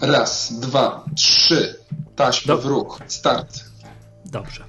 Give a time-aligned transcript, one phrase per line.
[0.00, 1.74] Raz, dwa, trzy.
[2.16, 3.00] Taśma Do- w ruch.
[3.06, 3.64] Start.
[4.24, 4.64] Dobrze.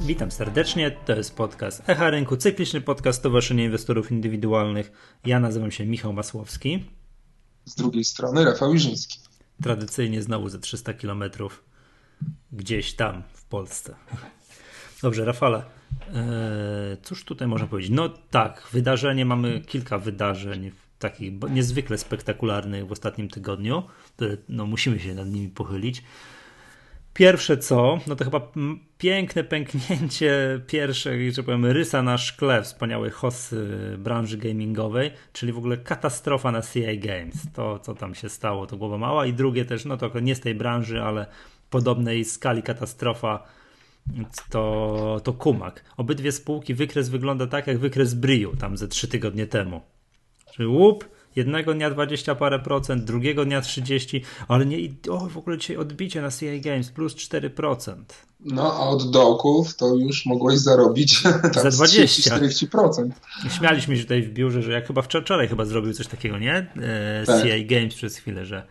[0.00, 0.90] Witam serdecznie.
[0.90, 4.92] To jest podcast Echa Rynku, cykliczny podcast Stowarzyszenia Inwestorów Indywidualnych.
[5.26, 6.84] Ja nazywam się Michał Masłowski.
[7.64, 9.18] Z drugiej strony Rafał Iżyński.
[9.62, 11.24] Tradycyjnie znowu ze 300 km
[12.52, 13.94] gdzieś tam w Polsce.
[15.02, 15.62] Dobrze, Rafale.
[16.14, 17.92] Eee, cóż tutaj można powiedzieć?
[17.94, 23.82] No tak, wydarzenie, mamy kilka wydarzeń takich niezwykle spektakularnych w ostatnim tygodniu,
[24.16, 26.02] które no, musimy się nad nimi pochylić.
[27.14, 28.52] Pierwsze co, no to chyba
[28.98, 35.76] piękne pęknięcie pierwsze, że powiem, rysa na szkle wspaniałej hossy branży gamingowej, czyli w ogóle
[35.76, 37.52] katastrofa na CA Games.
[37.54, 39.26] To, co tam się stało, to głowa mała.
[39.26, 41.26] I drugie też, no to nie z tej branży, ale
[41.70, 43.42] podobnej skali katastrofa
[44.50, 45.84] to, to Kumak.
[45.96, 49.80] Obydwie spółki, wykres wygląda tak jak wykres Briu tam ze trzy tygodnie temu.
[50.52, 54.76] Czyli łup, jednego dnia 20 parę procent, drugiego dnia 30, ale nie,
[55.10, 57.94] o w ogóle dzisiaj odbicie na CA Games plus 4%.
[58.40, 61.22] No, a od dołków to już mogłeś zarobić
[61.62, 62.36] Za z 20.
[62.38, 63.10] 30-40%.
[63.58, 66.54] Śmialiśmy się tutaj w biurze, że jak chyba wczor- wczoraj chyba zrobił coś takiego, nie?
[66.54, 67.42] E, Tak.
[67.42, 68.66] CA Games przez chwilę, że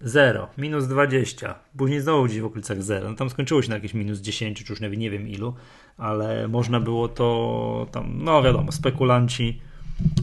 [0.00, 3.10] 0, minus 20, później znowu gdzieś w okolicach 0.
[3.10, 5.54] No tam skończyło się na jakieś minus 10, czy już nawet nie wiem ilu,
[5.96, 9.60] ale można było to tam, no wiadomo, spekulanci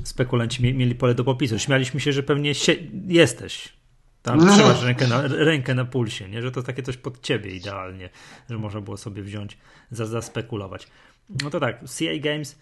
[0.04, 1.60] spekulanci mie- mieli pole do popisu.
[1.60, 3.74] Śmialiśmy się, że pewnie sie- jesteś.
[4.22, 4.54] Tam No.
[4.54, 6.42] trzymasz rękę na, rękę na pulsie, nie?
[6.42, 8.10] że to takie coś pod ciebie idealnie,
[8.50, 9.58] że można było sobie wziąć,
[9.92, 10.88] za, zaspekulować.
[11.44, 12.60] No to tak, CA Games,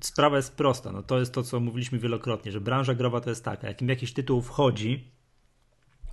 [0.00, 0.92] sprawa jest prosta.
[0.92, 3.88] No to jest to, co mówiliśmy wielokrotnie, że branża growa to jest taka, jak im
[3.88, 5.04] jakiś tytuł wchodzi,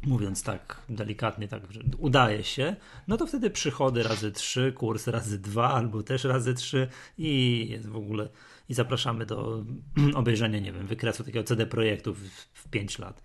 [0.03, 2.75] mówiąc tak delikatnie, tak, że udaje się,
[3.07, 7.87] no to wtedy przychody razy 3, kurs razy 2 albo też razy 3 i jest
[7.89, 8.29] w ogóle
[8.69, 9.63] i zapraszamy do
[10.15, 12.19] obejrzenia, nie wiem, wykresu takiego CD Projektu w,
[12.53, 13.21] w 5 lat.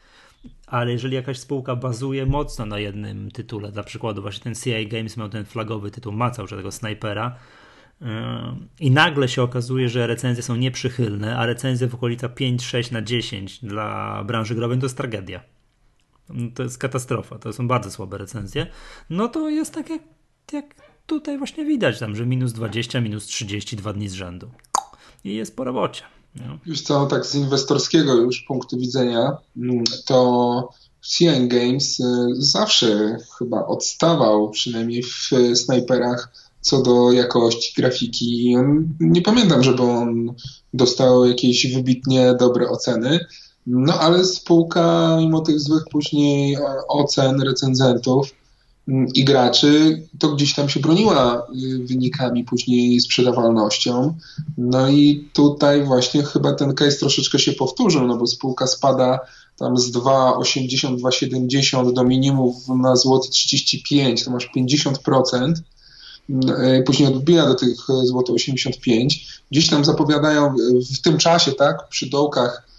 [0.67, 5.17] Ale jeżeli jakaś spółka bazuje mocno na jednym tytule, dla przykładu właśnie ten CI Games
[5.17, 7.37] miał ten flagowy tytuł, ma cały tego snajpera,
[8.01, 8.09] yy,
[8.81, 13.65] i nagle się okazuje, że recenzje są nieprzychylne, a recenzje w okolica 5-6 na 10
[13.65, 15.41] dla branży growej to jest tragedia.
[16.55, 18.67] To jest katastrofa, to są bardzo słabe recenzje.
[19.11, 20.03] No to jest tak jak,
[20.53, 20.75] jak
[21.07, 24.51] tutaj właśnie widać tam, że minus 20, minus 30 dwa dni z rzędu.
[25.25, 26.03] I jest po robocie.
[26.67, 29.37] Już co, tak z inwestorskiego już punktu widzenia,
[30.07, 30.69] to
[31.01, 38.57] CN Games y, zawsze chyba odstawał, przynajmniej w snajperach, co do jakości grafiki.
[39.01, 40.35] Nie pamiętam, żeby on
[40.75, 43.27] dostał jakieś wybitnie dobre oceny.
[43.67, 46.57] No ale spółka, mimo tych złych później
[46.89, 48.35] ocen recenzentów
[49.15, 54.15] i graczy, to gdzieś tam się broniła y, wynikami później sprzedawalnością.
[54.59, 59.21] No i tutaj właśnie chyba ten case troszeczkę się powtórzył, no bo spółka spada
[59.57, 65.55] tam z 2,80, 2,70 do minimum na złoty 35, to masz 50%.
[66.31, 69.43] y, Później odbija do tych y, złoto 85.
[69.51, 70.55] Gdzieś tam zapowiadają
[70.95, 72.70] w tym czasie, tak, przy dołkach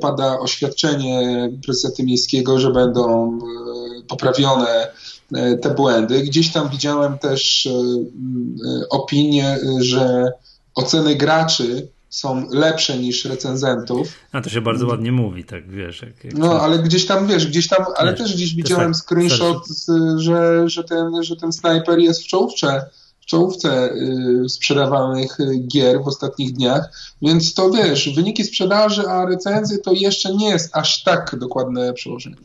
[0.00, 4.88] pada oświadczenie prezydenta miejskiego, że będą e, poprawione
[5.34, 6.22] e, te błędy.
[6.22, 10.32] Gdzieś tam widziałem też e, e, opinię, e, że
[10.74, 14.08] oceny graczy są lepsze niż recenzentów.
[14.32, 16.02] A to się bardzo ładnie mówi, tak wiesz.
[16.02, 19.02] Jak, jak No, ale gdzieś tam, wiesz, gdzieś tam, ale Wiesz, też gdzieś widziałem tak,
[19.02, 19.68] screenshot,
[20.16, 22.86] że, że, ten, że ten snajper jest w czołówce,
[23.20, 26.90] w czołówce y, sprzedawanych y, gier w ostatnich dniach,
[27.22, 32.36] więc to wiesz, wyniki sprzedaży, a recenzje to jeszcze nie jest aż tak dokładne przełożenie.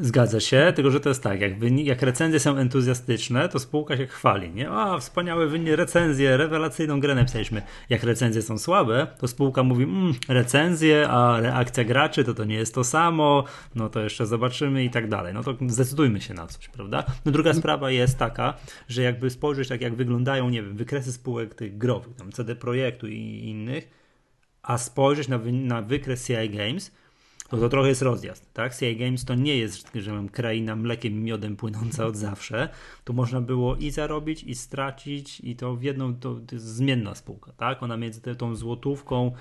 [0.00, 3.96] Zgadza się, tylko że to jest tak, jak, wyni- jak recenzje są entuzjastyczne, to spółka
[3.96, 4.70] się chwali, nie?
[4.70, 7.62] A, wspaniałe wyni- recenzje, rewelacyjną grę napisaliśmy.
[7.88, 12.54] Jak recenzje są słabe, to spółka mówi, mm, recenzje, a reakcja graczy to to nie
[12.54, 13.44] jest to samo,
[13.74, 15.34] no to jeszcze zobaczymy i tak dalej.
[15.34, 17.04] No to zdecydujmy się na coś, prawda?
[17.24, 18.54] No druga sprawa jest taka,
[18.88, 23.06] że jakby spojrzeć tak, jak wyglądają, nie wiem, wykresy spółek tych growych, tam CD Projektu
[23.08, 23.88] i innych,
[24.62, 26.92] a spojrzeć na, na wykres CI Games,
[27.48, 28.76] to to trochę jest rozjazd, tak?
[28.76, 32.68] CI Games to nie jest, że mam kraina mlekiem miodem płynąca od zawsze.
[33.04, 37.14] Tu można było i zarobić, i stracić, i to w jedną, to, to jest zmienna
[37.14, 37.82] spółka, tak?
[37.82, 39.32] Ona między tą złotówką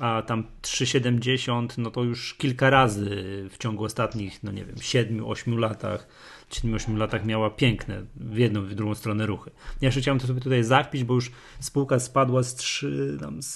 [0.00, 3.06] a tam 3,70, no to już kilka razy
[3.50, 6.08] w ciągu ostatnich, no nie wiem, 7-8 latach,
[6.50, 9.50] 7-8 latach miała piękne w jedną, w drugą stronę ruchy.
[9.80, 11.30] Ja jeszcze chciałem to sobie tutaj zapić, bo już
[11.60, 13.48] spółka spadła z 3, tam z,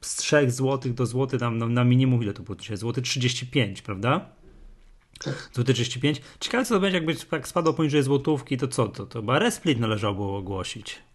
[0.00, 2.76] z 3 zł do złoty tam na, na minimum, ile to było dzisiaj?
[2.76, 4.28] Złoty 35, prawda?
[5.24, 5.50] Tak.
[5.52, 6.20] Złoty 35.
[6.40, 8.88] Ciekawe co to będzie, jakby tak spadło poniżej złotówki, to co?
[8.88, 11.05] To, to chyba resplit należało ogłosić.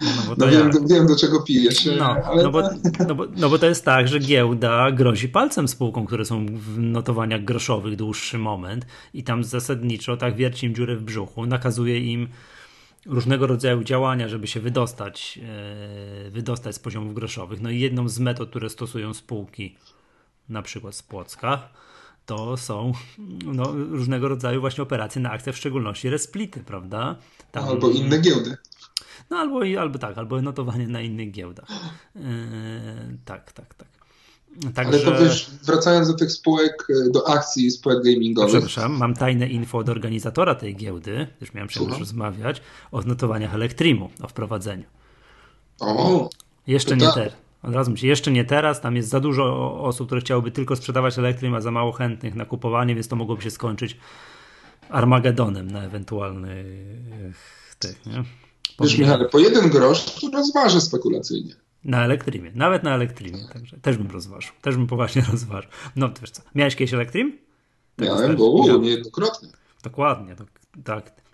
[0.00, 1.88] No, no, no wiem, wiem, do czego pijesz.
[1.98, 2.42] No, ale...
[2.42, 2.62] no, bo,
[3.08, 6.78] no, bo, no bo to jest tak, że giełda grozi palcem spółkom, które są w
[6.78, 12.28] notowaniach groszowych dłuższy moment i tam zasadniczo tak wierci im dziurę w brzuchu, nakazuje im
[13.06, 15.38] różnego rodzaju działania, żeby się wydostać,
[16.26, 17.60] e, wydostać z poziomów groszowych.
[17.60, 19.76] No i jedną z metod, które stosują spółki,
[20.48, 21.68] na przykład z Płocka,
[22.26, 22.92] to są
[23.44, 27.16] no, różnego rodzaju właśnie operacje na akcjach, w szczególności resplity, prawda?
[27.52, 28.56] Tam, albo inne giełdy.
[29.30, 31.68] No albo, albo tak, albo notowanie na innych giełdach.
[32.14, 32.22] Yy,
[33.24, 33.88] tak, tak, tak.
[34.74, 35.06] Także...
[35.06, 38.50] Ale to wiesz, wracając do tych spółek, e, do akcji spółek gamingowych.
[38.50, 42.62] Przepraszam, mam tajne info od organizatora tej giełdy, też miałem przyjemność rozmawiać,
[42.92, 44.84] o notowaniach Elektrimu, o wprowadzeniu.
[45.80, 46.30] O!
[46.66, 47.14] Jeszcze nie tak.
[47.14, 47.32] teraz.
[47.62, 51.18] Od razu myślę, jeszcze nie teraz, tam jest za dużo osób, które chciałyby tylko sprzedawać
[51.18, 53.96] Elektrim, a za mało chętnych na kupowanie, więc to mogłoby się skończyć
[54.90, 56.64] Armagedonem na ewentualny
[57.78, 58.24] tych, nie?
[58.80, 61.54] Wiesz Michale, po jeden grosz to rozważę spekulacyjnie.
[61.84, 65.70] Na elektrimie, nawet na elektrimie, także też bym rozważył, też bym poważnie rozważył.
[65.96, 67.38] No wiesz co, miałeś kiedyś elektrim?
[67.98, 69.48] Miałem, bo niejednokrotnie.
[69.82, 70.36] Dokładnie,
[70.84, 71.25] tak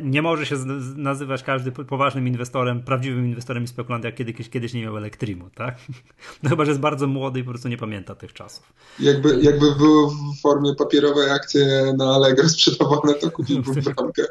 [0.00, 0.56] nie może się
[0.96, 5.78] nazywać każdy poważnym inwestorem, prawdziwym inwestorem i spekulantem, jak kiedyś, kiedyś nie miał Elektrimu, tak?
[6.42, 8.72] No chyba, że jest bardzo młody i po prostu nie pamięta tych czasów.
[9.00, 14.22] Jakby, jakby były w formie papierowej akcje na Allegro sprzedawane, to kupiłbym bramkę.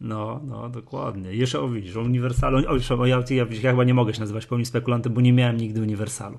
[0.00, 1.34] No, no, dokładnie.
[1.34, 4.46] Jeszcze o widzisz, o Uniwersalu, o, o, ja, ja, ja chyba nie mogę się nazywać
[4.46, 6.38] pełni spekulantem, bo nie miałem nigdy Uniwersalu.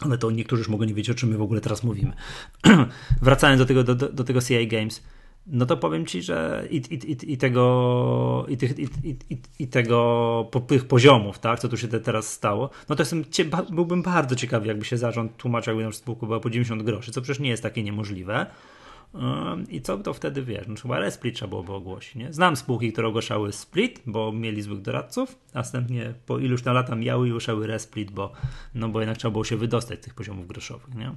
[0.00, 2.12] Ale to niektórzy już mogą nie wiedzieć, o czym my w ogóle teraz mówimy.
[3.22, 5.02] Wracając do tego, do, do tego CI Games,
[5.46, 8.88] no to powiem ci, że i, i, i, i tego, i, tych, i,
[9.30, 13.02] i, i tego po, tych poziomów, tak, co tu się te, teraz stało, no to
[13.02, 13.24] jestem,
[13.70, 17.20] byłbym bardzo ciekawy, jakby się zarząd tłumaczył, jakby na spółku była po 90 groszy, co
[17.22, 18.46] przecież nie jest takie niemożliwe.
[19.68, 20.66] I co to wtedy wiesz?
[20.68, 22.14] No, chyba resplit trzeba byłoby ogłosić.
[22.14, 22.32] Nie?
[22.32, 25.38] Znam spółki, które ogłaszały split, bo mieli złych doradców.
[25.54, 28.32] Następnie po iluś tam lata miały i ogłaszały resplit, bo,
[28.74, 30.94] no bo jednak trzeba było się wydostać z tych poziomów groszowych.
[30.94, 31.12] Nie?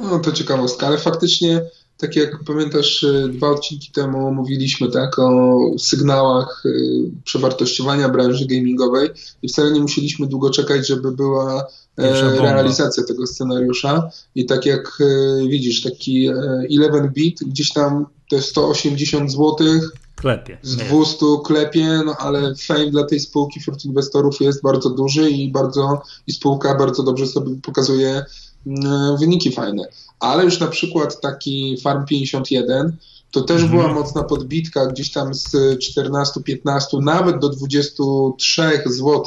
[0.00, 1.60] No to ciekawostka, ale faktycznie
[1.98, 9.08] tak jak pamiętasz, y, dwa odcinki temu mówiliśmy tak o sygnałach y, przewartościowania branży gamingowej
[9.42, 11.66] i wcale nie musieliśmy długo czekać, żeby była
[11.96, 14.10] e, realizacja tego scenariusza.
[14.34, 16.30] I tak jak e, widzisz, taki
[16.70, 19.56] 11-bit, e, gdzieś tam te 180 zł
[20.16, 20.58] klepie.
[20.62, 25.52] z 200 klepie, no ale fame dla tej spółki wśród inwestorów jest bardzo duży i
[25.52, 28.24] bardzo i spółka bardzo dobrze sobie pokazuje
[29.18, 29.88] wyniki fajne
[30.20, 32.96] ale już na przykład taki Farm 51
[33.30, 33.80] to też mhm.
[33.80, 35.54] była mocna podbitka gdzieś tam z
[35.98, 39.24] 14-15, nawet do 23 zł,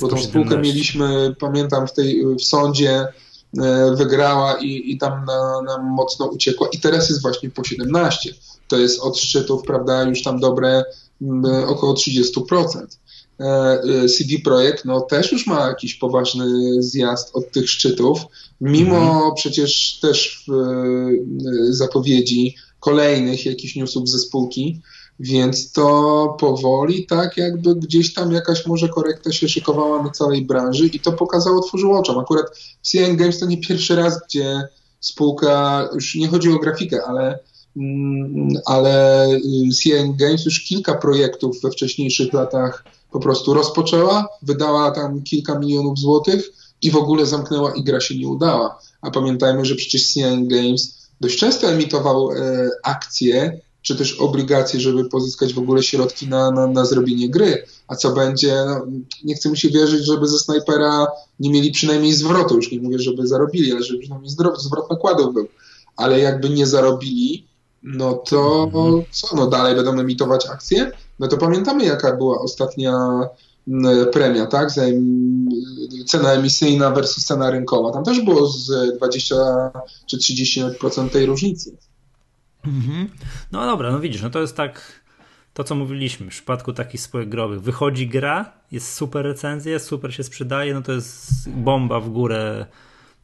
[0.00, 3.06] bo tą spółkę mieliśmy, pamiętam, w tej w sądzie
[3.58, 8.34] e, wygrała i, i tam nam na mocno uciekła i teraz jest właśnie po 17.
[8.68, 10.84] To jest od szczytów, prawda, już tam dobre
[11.66, 12.86] około 30%.
[13.40, 16.46] E, e, CD Projekt no, też już ma jakiś poważny
[16.82, 18.20] zjazd od tych szczytów,
[18.60, 19.34] mimo mhm.
[19.34, 24.80] przecież też e, zapowiedzi kolejnych jakichś newsów ze spółki,
[25.20, 30.86] więc to powoli tak jakby gdzieś tam jakaś może korekta się szykowała na całej branży
[30.86, 32.18] i to pokazało, otworzyło oczom.
[32.18, 32.46] Akurat
[32.82, 34.62] CN Games to nie pierwszy raz, gdzie
[35.00, 37.38] spółka, już nie chodzi o grafikę, ale
[37.76, 39.26] mm, ale
[39.82, 45.98] CN Games już kilka projektów we wcześniejszych latach po prostu rozpoczęła, wydała tam kilka milionów
[45.98, 48.78] złotych i w ogóle zamknęła i gra się nie udała.
[49.02, 55.04] A pamiętajmy, że przecież CN Games dość często emitował e, akcje, czy też obligacje, żeby
[55.04, 57.64] pozyskać w ogóle środki na, na, na zrobienie gry.
[57.88, 58.86] A co będzie, no,
[59.24, 61.06] nie chcę mi się wierzyć, żeby ze snajpera
[61.40, 65.34] nie mieli przynajmniej zwrotu, już nie mówię, żeby zarobili, ale żeby przynajmniej zwrot, zwrot nakładów
[65.34, 65.48] był.
[65.96, 67.46] Ale jakby nie zarobili,
[67.82, 69.02] no to mhm.
[69.10, 70.92] co, no dalej będą emitować akcje?
[71.22, 73.20] No to pamiętamy, jaka była ostatnia
[74.12, 74.72] premia, tak?
[76.06, 77.92] Cena emisyjna versus cena rynkowa.
[77.92, 79.34] Tam też było z 20
[80.06, 81.76] czy 30% tej różnicy.
[82.66, 83.08] Mhm.
[83.52, 85.02] No dobra, no widzisz, no to jest tak
[85.54, 87.62] to, co mówiliśmy w przypadku takich spółek growych.
[87.62, 92.66] Wychodzi gra, jest super recenzja, super się sprzedaje, no to jest bomba w górę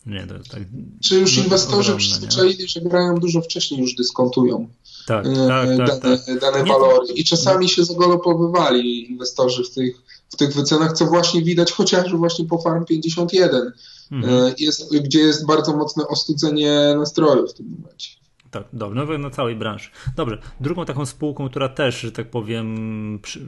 [0.07, 0.63] nie, to tak.
[1.05, 4.69] Czy już inwestorzy przyzwyczaili, że grają dużo wcześniej, już dyskontują
[5.07, 6.41] tak, e, tak, tak, dane, tak.
[6.41, 11.73] dane walory i czasami się zagolopowywali inwestorzy w tych, w tych wycenach, co właśnie widać
[11.73, 13.73] chociażby właśnie po Farm 51,
[14.13, 14.47] mhm.
[14.47, 18.11] E, jest, gdzie jest bardzo mocne ostudzenie nastrojów w tym momencie.
[18.51, 19.91] Tak, dobrze, no na całej branży.
[20.17, 23.41] Dobrze, drugą taką spółką, która też, że tak powiem, przy,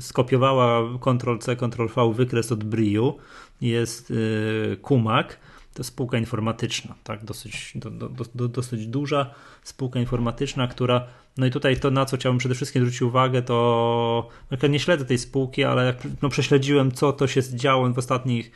[0.00, 3.14] skopiowała Ctrl-C, Ctrl-V wykres od Briu
[3.60, 5.38] jest yy, Kumak
[5.78, 11.06] to spółka informatyczna, tak, dosyć, do, do, do, dosyć duża spółka informatyczna, która,
[11.36, 14.28] no i tutaj to, na co chciałbym przede wszystkim zwrócić uwagę, to
[14.68, 18.50] nie śledzę tej spółki, ale jak no, prześledziłem, co to się działo w ostatnich,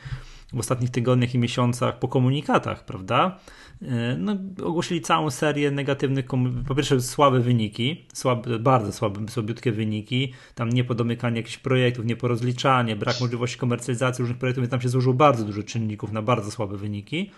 [0.53, 3.39] w ostatnich tygodniach i miesiącach po komunikatach, prawda?
[3.81, 6.25] E, no, ogłosili całą serię negatywnych,
[6.67, 13.21] po pierwsze słabe wyniki, słabe, bardzo słabe, słabiutkie wyniki, tam niepodomykanie jakichś projektów, nieporozliczanie, brak
[13.21, 17.31] możliwości komercjalizacji różnych projektów, więc tam się złożyło bardzo dużo czynników na bardzo słabe wyniki.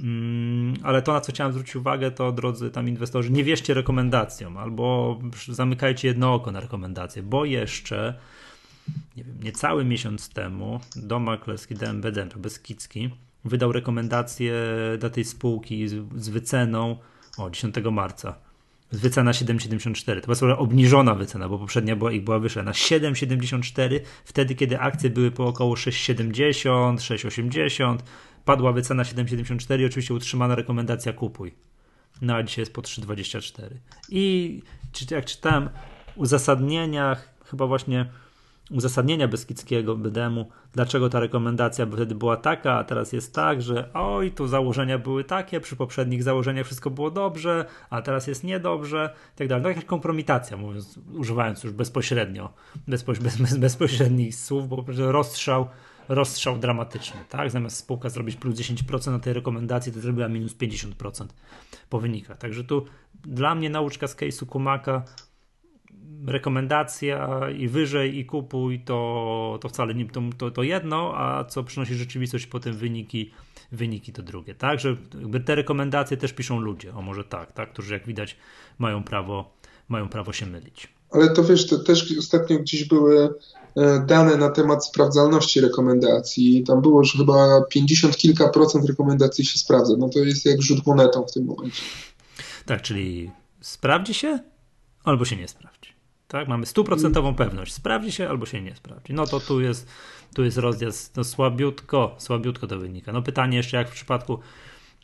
[0.00, 4.56] Mm, ale to, na co chciałem zwrócić uwagę, to drodzy tam inwestorzy, nie wierzcie rekomendacjom
[4.56, 8.14] albo zamykajcie jedno oko na rekomendacje, bo jeszcze
[9.16, 13.10] nie wiem, niecały miesiąc temu Dom Maklerski DMBD, to Beskidzki,
[13.44, 14.54] wydał rekomendację
[14.98, 16.96] dla tej spółki z, z wyceną
[17.38, 18.34] o 10 marca.
[18.92, 20.20] Wycena 7,74.
[20.20, 25.10] To była obniżona wycena, bo poprzednia była, ich była wyższa na 7,74 wtedy, kiedy akcje
[25.10, 27.98] były po około 6,70, 6,80.
[28.44, 31.54] Padła wycena 7,74 oczywiście utrzymana rekomendacja kupuj.
[32.22, 33.66] No a dzisiaj jest po 3,24.
[34.08, 34.62] I
[35.10, 35.68] jak czytałem
[36.14, 38.10] w uzasadnieniach, chyba właśnie
[38.70, 44.32] uzasadnienia Beskidzkiego Bydemu, dlaczego ta rekomendacja wtedy była taka, a teraz jest tak, że oj,
[44.32, 49.38] tu założenia były takie, przy poprzednich założeniach wszystko było dobrze, a teraz jest niedobrze i
[49.38, 49.62] tak dalej.
[49.62, 52.52] No jakaś kompromitacja, mówiąc, używając już bezpośrednio,
[52.88, 55.66] bezpoś, bez, bez, bezpośrednich słów, bo rozstrzał,
[56.08, 57.50] rozstrzał dramatyczny, tak?
[57.50, 61.26] Zamiast spółka zrobić plus 10% na tej rekomendacji, to zrobiła minus 50%
[61.90, 62.38] po wynikach.
[62.38, 62.84] Także tu
[63.24, 65.02] dla mnie nauczka z case'u Kumaka
[66.26, 71.64] rekomendacja i wyżej i kupuj, to, to wcale nie to, to, to jedno, a co
[71.64, 73.30] przynosi rzeczywistość potem wyniki,
[73.72, 74.54] wyniki to drugie.
[74.54, 74.96] Tak, że
[75.46, 78.36] te rekomendacje też piszą ludzie, o może tak, tak, którzy jak widać
[78.78, 79.56] mają prawo,
[79.88, 80.88] mają prawo się mylić.
[81.10, 83.34] Ale to wiesz, to też ostatnio gdzieś były
[83.76, 86.64] e, dane na temat sprawdzalności rekomendacji.
[86.64, 89.94] Tam było już chyba 50 kilka procent rekomendacji się sprawdza.
[89.98, 91.82] No to jest jak rzut monetą w tym momencie.
[92.66, 93.30] Tak, czyli
[93.60, 94.51] sprawdzi się
[95.04, 95.92] albo się nie sprawdzi.
[96.28, 96.48] Tak?
[96.48, 97.72] Mamy stuprocentową pewność.
[97.72, 99.14] Sprawdzi się albo się nie sprawdzi.
[99.14, 99.90] No to tu jest,
[100.34, 103.12] tu jest rozjazd no słabiutko, słabiutko to wynika.
[103.12, 104.38] No pytanie jeszcze jak w przypadku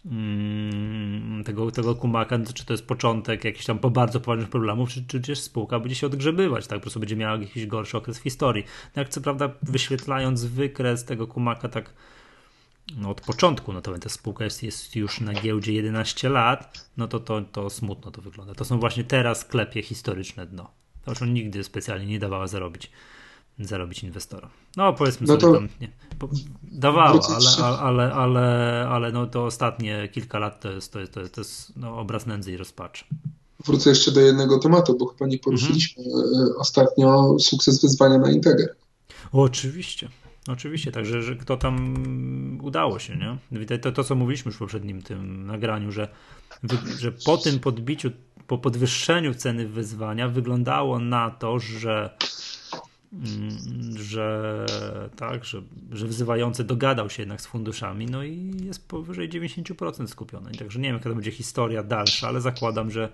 [0.07, 5.21] mm, tego, tego kumaka, czy to jest początek jakichś tam bardzo poważnych problemów, czy, czy
[5.21, 6.79] też spółka będzie się odgrzebywać, tak?
[6.79, 8.65] Po prostu będzie miała jakiś gorszy okres w historii.
[8.97, 11.93] No jak co prawda wyświetlając wykres tego kumaka tak
[12.97, 17.09] no od początku, no to ta spółka jest, jest już na giełdzie 11 lat, no
[17.09, 18.55] to, to, to smutno to wygląda.
[18.55, 20.71] To są właśnie teraz klepie historyczne dno.
[21.05, 22.91] To już nigdy specjalnie nie dawała zarobić
[23.61, 24.51] zarobić inwestorom.
[24.77, 25.93] No powiedzmy no sobie tam, nie,
[26.63, 31.21] dawała, ale, ale, ale, ale no to ostatnie kilka lat to jest, to jest, to
[31.21, 33.05] jest, to jest no, obraz nędzy i rozpaczy.
[33.67, 36.49] Wrócę jeszcze do jednego tematu, bo chyba nie poruszyliśmy mhm.
[36.59, 38.75] ostatnio sukces wyzwania na Integer.
[39.33, 40.09] O, oczywiście.
[40.49, 41.95] Oczywiście, także że kto tam
[42.63, 43.79] udało się, nie?
[43.79, 46.09] To, to, co mówiliśmy już w poprzednim tym nagraniu, że,
[46.99, 48.11] że po tym podbiciu
[48.47, 52.17] po podwyższeniu ceny wyzwania wyglądało na to, że
[53.13, 54.67] mm, że
[55.17, 55.63] tak, że,
[55.93, 60.53] że wzywający dogadał się jednak z funduszami, no i jest powyżej 90% skupiony.
[60.53, 63.09] Także nie wiem, jaka to będzie historia dalsza, ale zakładam, że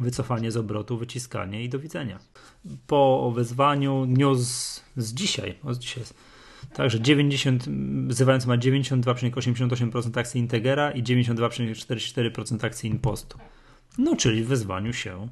[0.00, 2.18] wycofanie z obrotu, wyciskanie i do widzenia.
[2.86, 6.04] Po wezwaniu news z dzisiaj, z dzisiaj
[6.74, 7.64] Także 90,
[8.08, 13.38] wzywający ma 92,88% akcji Integera i 92,44% akcji Impostu.
[13.98, 15.28] No, czyli w wyzwaniu się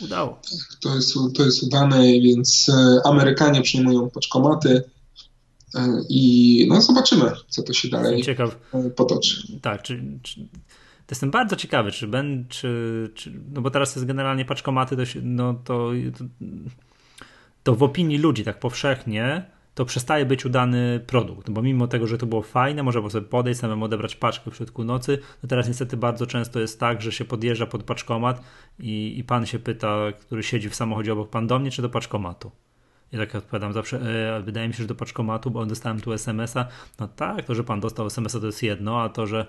[0.00, 0.40] udało.
[0.80, 4.84] To jest, to jest udane, więc e, Amerykanie przyjmują paczkomaty
[5.74, 8.56] e, i no zobaczymy, co to się dalej Ciekaw.
[8.74, 9.60] E, potoczy.
[9.62, 10.40] Tak, czy, czy,
[11.06, 15.06] to jestem bardzo ciekawy, czy będę, czy, czy, no bo teraz jest generalnie paczkomaty, to,
[15.06, 16.24] się, no to, to,
[17.62, 22.18] to w opinii ludzi tak powszechnie to przestaje być udany produkt, bo mimo tego, że
[22.18, 25.68] to było fajne, można było sobie podejść, samemu odebrać paczkę w środku nocy, no teraz
[25.68, 28.42] niestety bardzo często jest tak, że się podjeżdża pod paczkomat
[28.78, 31.88] i, i pan się pyta, który siedzi w samochodzie obok, pan do mnie czy do
[31.88, 32.50] paczkomatu?
[33.12, 34.00] Ja tak odpowiadam zawsze,
[34.36, 36.66] e, wydaje mi się, że do paczkomatu, bo dostałem tu SMS-a.
[37.00, 39.46] No tak, to, że pan dostał SMS-a to jest jedno, a to, że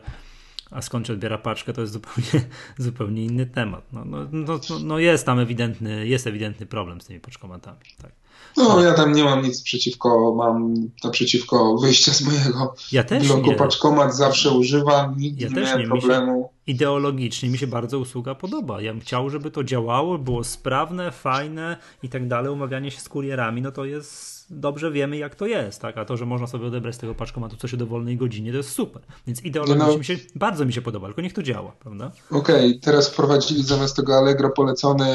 [0.71, 3.83] a skąd się odbiera paczkę, to jest zupełnie, zupełnie inny temat.
[3.93, 7.79] No, no, no, no, jest tam ewidentny, jest ewidentny problem z tymi paczkomatami.
[8.01, 8.11] Tak.
[8.57, 13.49] No, ja tam nie mam nic przeciwko, mam naprzeciwko wyjścia z mojego ja też bloku
[13.49, 13.55] nie.
[13.55, 16.49] paczkomat, zawsze używam, nigdy ja nie miałem problemu.
[16.67, 18.81] ideologicznie mi się bardzo usługa podoba.
[18.81, 22.51] Ja bym chciał, żeby to działało, było sprawne, fajne i tak dalej.
[22.51, 25.97] Umawianie się z kurierami, no to jest dobrze wiemy, jak to jest, tak?
[25.97, 28.69] A to, że można sobie odebrać z tego paczkomatu coś o dowolnej godzinie, to jest
[28.69, 29.01] super.
[29.27, 32.11] Więc ideologicznie no, mi się, bardzo mi się podoba, tylko niech to działa, prawda?
[32.31, 35.07] Okej, okay, teraz wprowadzili zamiast tego Allegro polecony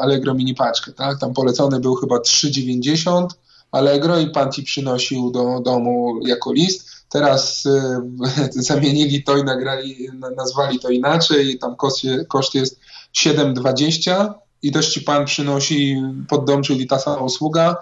[0.00, 1.18] Allegro mini paczkę, tak?
[1.18, 3.26] Tam polecony był chyba 3,90,
[3.72, 6.90] Allegro i pan ci przynosił do domu jako list.
[7.08, 7.70] Teraz y,
[8.70, 11.58] zamienili to i nagrali, nazwali to inaczej.
[11.58, 12.80] Tam koszt, koszt jest
[13.16, 14.32] 7,20
[14.62, 17.76] i też ci pan przynosi pod dom, czyli ta sama usługa.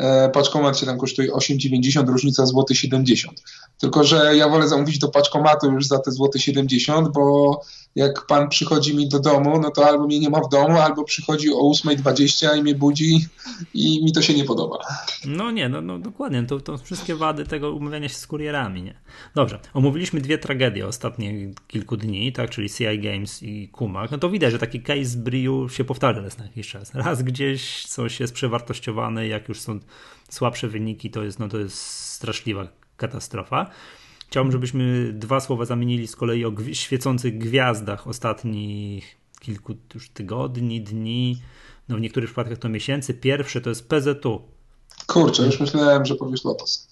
[0.00, 3.42] E, paczkomat się tam kosztuje 8,90, różnica złoty 70.
[3.78, 7.60] Tylko, że ja wolę zamówić do paczkomatu już za te złoty 70, bo
[7.94, 11.04] jak pan przychodzi mi do domu, no to albo mnie nie ma w domu, albo
[11.04, 13.26] przychodzi o 8.20 i mnie budzi
[13.74, 14.78] i mi to się nie podoba.
[15.24, 18.94] No nie, no, no dokładnie, to, to wszystkie wady tego umawiania się z kurierami, nie?
[19.34, 24.30] Dobrze, omówiliśmy dwie tragedie ostatnich kilku dni, tak, czyli CI Games i Kumak, no to
[24.30, 26.94] widać, że taki case Briu się powtarza raz na jakiś czas.
[26.94, 29.80] Raz gdzieś coś jest przewartościowane, jak już są
[30.28, 33.70] słabsze wyniki, to jest, no to jest straszliwa katastrofa.
[34.30, 40.80] Chciałbym, żebyśmy dwa słowa zamienili z kolei o gwi świecących gwiazdach ostatnich kilku już tygodni,
[40.80, 41.42] dni,
[41.88, 43.14] no w niektórych przypadkach to miesięcy.
[43.14, 44.42] Pierwsze to jest PZU.
[45.06, 46.89] Kurczę, już myślałem, że powiesz Lotos.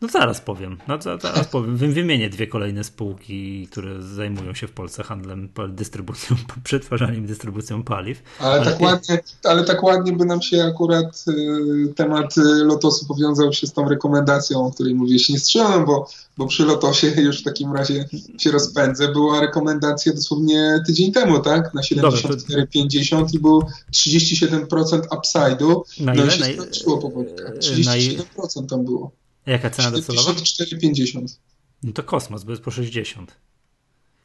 [0.00, 0.78] No zaraz powiem.
[0.88, 1.76] No zaraz powiem.
[1.76, 8.22] Wymienię dwie kolejne spółki, które zajmują się w Polsce handlem, dystrybucją, przetwarzaniem i dystrybucją paliw.
[8.38, 13.06] Ale, ale, tak ładnie, ale tak ładnie by nam się akurat y, temat y, Lotosu
[13.06, 15.28] powiązał się z tą rekomendacją, o której mówiłeś.
[15.28, 19.08] Nie strzelam, bo, bo przy Lotosie już w takim razie się rozpędzę.
[19.08, 21.74] Była rekomendacja dosłownie tydzień temu, tak?
[21.74, 23.62] Na 74,50 i był
[23.94, 25.80] 37% upside'u.
[26.00, 26.26] Na no ile?
[26.26, 27.42] i się skończyło powolutku.
[27.60, 29.10] 37% tam było.
[29.48, 30.32] Jaka cena docelowa?
[30.32, 31.38] 4,50.
[31.82, 33.36] No to kosmos, bo jest po 60.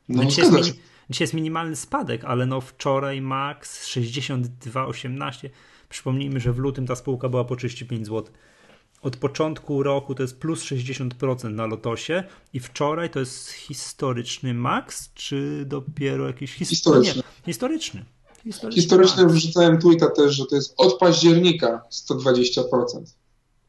[0.10, 0.70] No, no dzisiaj, jest
[1.10, 5.50] dzisiaj jest minimalny spadek, ale no wczoraj max 62,18.
[5.90, 8.34] Przypomnijmy, że w lutym ta spółka była po 35 zł.
[9.02, 15.14] Od początku roku to jest plus 60% na lotosie i wczoraj to jest historyczny max,
[15.14, 16.70] czy dopiero jakiś his...
[16.70, 17.16] historyczny?
[17.16, 18.06] Nie, historyczny.
[18.44, 22.64] Historyczny, historyczny wrzucałem tweeta też, że to jest od października 120%.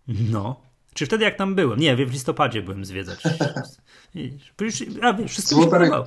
[0.08, 0.60] No,
[0.94, 1.80] czy wtedy jak tam byłem?
[1.80, 3.22] Nie, w listopadzie byłem zwiedzać.
[5.02, 6.06] A wiesz, wszystko mi się podobało.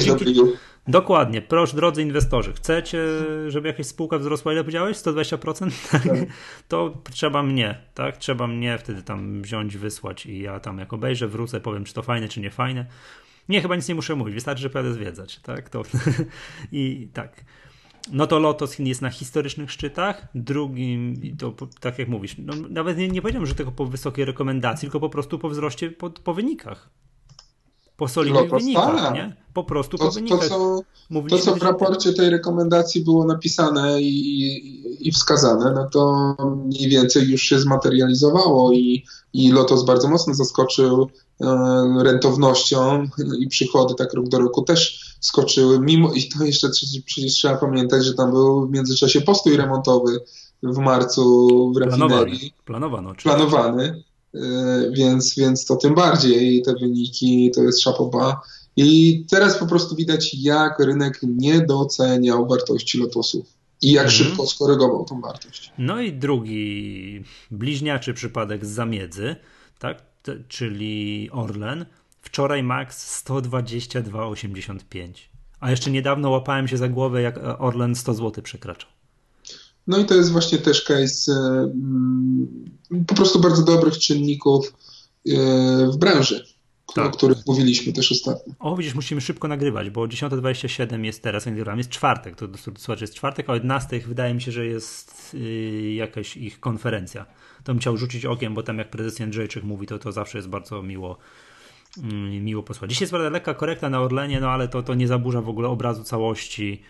[0.00, 0.34] Dzięki...
[0.34, 0.44] do
[0.88, 1.42] Dokładnie.
[1.42, 2.98] Proszę, drodzy inwestorzy, chcecie,
[3.48, 4.96] żeby jakaś spółka wzrosła, ile powiedziałeś?
[4.96, 5.70] 120%?
[5.90, 6.02] Tak.
[6.68, 8.16] To trzeba mnie, tak?
[8.16, 12.02] Trzeba mnie wtedy tam wziąć, wysłać i ja tam jak obejrzę, wrócę, powiem, czy to
[12.02, 12.86] fajne, czy nie fajne.
[13.48, 15.68] Nie, chyba nic nie muszę mówić, wystarczy, że pojadę zwiedzać, tak?
[15.68, 15.82] To...
[16.72, 17.44] I tak
[18.12, 23.08] no to Lotos jest na historycznych szczytach, drugim, to tak jak mówisz, no, nawet nie,
[23.08, 26.90] nie powiedziałem, że tylko po wysokiej rekomendacji, tylko po prostu po wzroście po, po wynikach.
[27.98, 29.14] Po solidnych Lotos, wynikach, tak.
[29.14, 29.36] nie?
[29.54, 30.48] Po prostu to, po wynikach.
[30.48, 36.34] To co, to, co w raporcie tej rekomendacji było napisane i, i, wskazane, no to
[36.66, 41.46] mniej więcej już się zmaterializowało i, i Lotos bardzo mocno zaskoczył e,
[42.02, 43.08] rentownością
[43.38, 46.68] i przychody tak rok do roku też skoczyły, mimo i to jeszcze
[47.04, 50.20] przecież trzeba pamiętać, że tam był w międzyczasie postój remontowy
[50.62, 52.54] w marcu w rafinerii.
[52.64, 53.14] Planowany.
[53.14, 54.07] Planowany, e,
[54.92, 58.40] więc, więc to tym bardziej te wyniki to jest szapoba.
[58.76, 63.46] I teraz po prostu widać, jak rynek nie doceniał wartości lotosów
[63.82, 64.24] i jak mhm.
[64.24, 65.72] szybko skorygował tą wartość.
[65.78, 69.36] No i drugi bliźniaczy przypadek z zamiedzy,
[69.78, 70.08] tak?
[70.48, 71.86] czyli Orlen
[72.28, 75.12] Wczoraj max 122,85.
[75.60, 78.90] A jeszcze niedawno łapałem się za głowę, jak Orlen 100 zł przekraczał.
[79.88, 82.48] No i to jest właśnie też case mm,
[83.06, 84.74] po prostu bardzo dobrych czynników
[85.28, 85.32] e,
[85.86, 86.44] w branży,
[86.94, 87.06] tak.
[87.06, 88.54] o których mówiliśmy też ostatnio.
[88.58, 91.46] O, widzisz, musimy szybko nagrywać, bo 10.27 jest teraz,
[91.76, 92.46] jest czwartek, to
[92.78, 97.26] słuchajcie, jest czwartek, a o 11 wydaje mi się, że jest y, jakaś ich konferencja.
[97.64, 100.48] To bym chciał rzucić okiem, bo tam jak prezes Jędrzejczyk mówi, to to zawsze jest
[100.48, 101.18] bardzo miło
[102.02, 102.90] Mm, miło posłuchać.
[102.90, 105.68] Dzisiaj jest prawda lekka korekta na Orlenie, no ale to, to nie zaburza w ogóle
[105.68, 106.82] obrazu całości.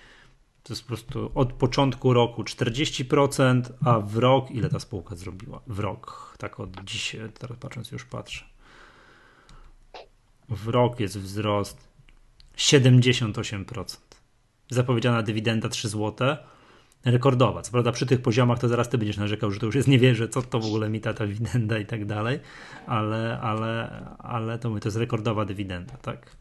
[0.63, 5.61] To jest po prostu od początku roku 40%, a w rok ile ta spółka zrobiła?
[5.67, 8.45] W rok, tak od dzisiaj, teraz patrząc już patrzę.
[10.49, 11.89] W rok jest wzrost
[12.57, 13.97] 78%.
[14.71, 16.37] Zapowiedziana dywidenda 3 zł
[17.05, 17.63] rekordowa.
[17.63, 19.99] Co prawda przy tych poziomach to zaraz ty będziesz narzekał, że to już jest nie
[19.99, 22.41] wierzę, co to w ogóle mi ta, dywidenda i tak dalej,
[22.87, 26.37] ale, ale, ale to, my, to jest rekordowa dywidenda, tak.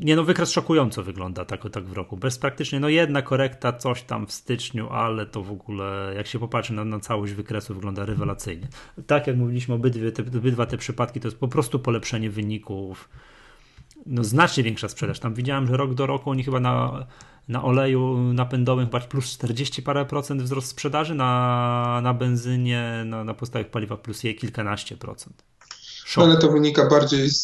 [0.00, 2.16] Nie no, wykres szokująco wygląda tak, tak w roku.
[2.16, 6.38] Bez praktycznie, no jedna korekta, coś tam w styczniu, ale to w ogóle, jak się
[6.38, 8.68] popatrzy na, na całość wykresu, wygląda rewelacyjnie.
[9.06, 13.08] Tak jak mówiliśmy, obydwie te, obydwa te przypadki to jest po prostu polepszenie wyników.
[14.06, 15.20] No znacznie większa sprzedaż.
[15.20, 17.06] Tam widziałem, że rok do roku oni chyba na
[17.48, 23.34] na oleju napędowym chyba plus 40 parę procent wzrost sprzedaży, na, na benzynie, na, na
[23.34, 25.44] podstawowych paliwach plus je kilkanaście procent.
[26.04, 26.24] Szok.
[26.24, 27.42] Ale to wynika bardziej z,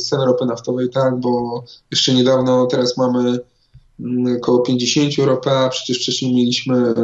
[0.00, 3.38] z cen ropy naftowej, tak, bo jeszcze niedawno, teraz mamy
[4.00, 6.94] mm, około 50 ropy, a przecież wcześniej mieliśmy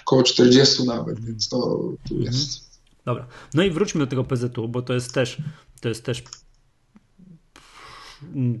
[0.00, 1.56] około 40 nawet, więc to
[2.08, 2.22] tu mhm.
[2.22, 2.68] jest.
[3.04, 3.26] Dobra.
[3.54, 5.36] No i wróćmy do tego PZU, bo to jest też,
[5.80, 6.22] to jest też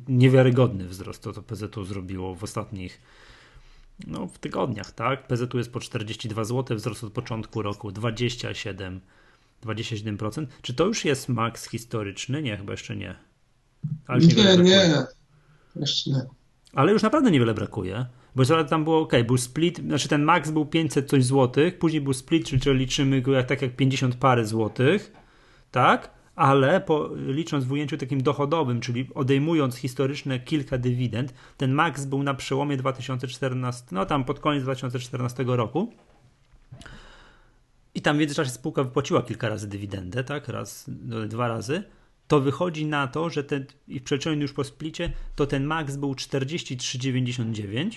[0.08, 3.00] niewiarygodny wzrost, to co PZU zrobiło w ostatnich
[4.06, 5.26] no, w tygodniach, tak?
[5.26, 9.00] PZU jest po 42 zł, wzrost od początku roku 27,
[9.64, 10.46] 27%.
[10.62, 12.42] Czy to już jest maks historyczny?
[12.42, 13.14] Nie, chyba jeszcze nie.
[14.06, 15.06] Ale nie, nie.
[15.76, 16.22] Jeszcze nie.
[16.72, 18.06] Ale już naprawdę niewiele brakuje.
[18.36, 22.12] Bo tam było ok, był split, znaczy ten max był 500 coś złotych, później był
[22.12, 25.12] split, czyli liczymy go jak, tak jak 50 parę złotych,
[25.70, 26.10] tak?
[26.36, 32.22] Ale po, licząc w ujęciu takim dochodowym, czyli odejmując historyczne kilka dywidend, ten max był
[32.22, 35.92] na przełomie 2014, no tam pod koniec 2014 roku.
[37.94, 40.48] I tam w międzyczasie spółka wypłaciła kilka razy dywidendę, tak?
[40.48, 41.82] Raz, no, dwa razy
[42.28, 45.96] to wychodzi na to, że ten, i w przeliczeniu już po splicie, to ten max
[45.96, 47.90] był 43,99,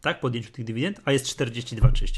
[0.00, 2.10] tak, podjęciu tych dywidend, a jest 42,35.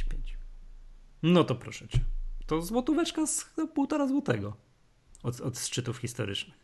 [1.22, 2.00] No to proszę cię.
[2.46, 4.56] To złotóweczka z półtora złotego
[5.22, 6.56] od, od szczytów historycznych.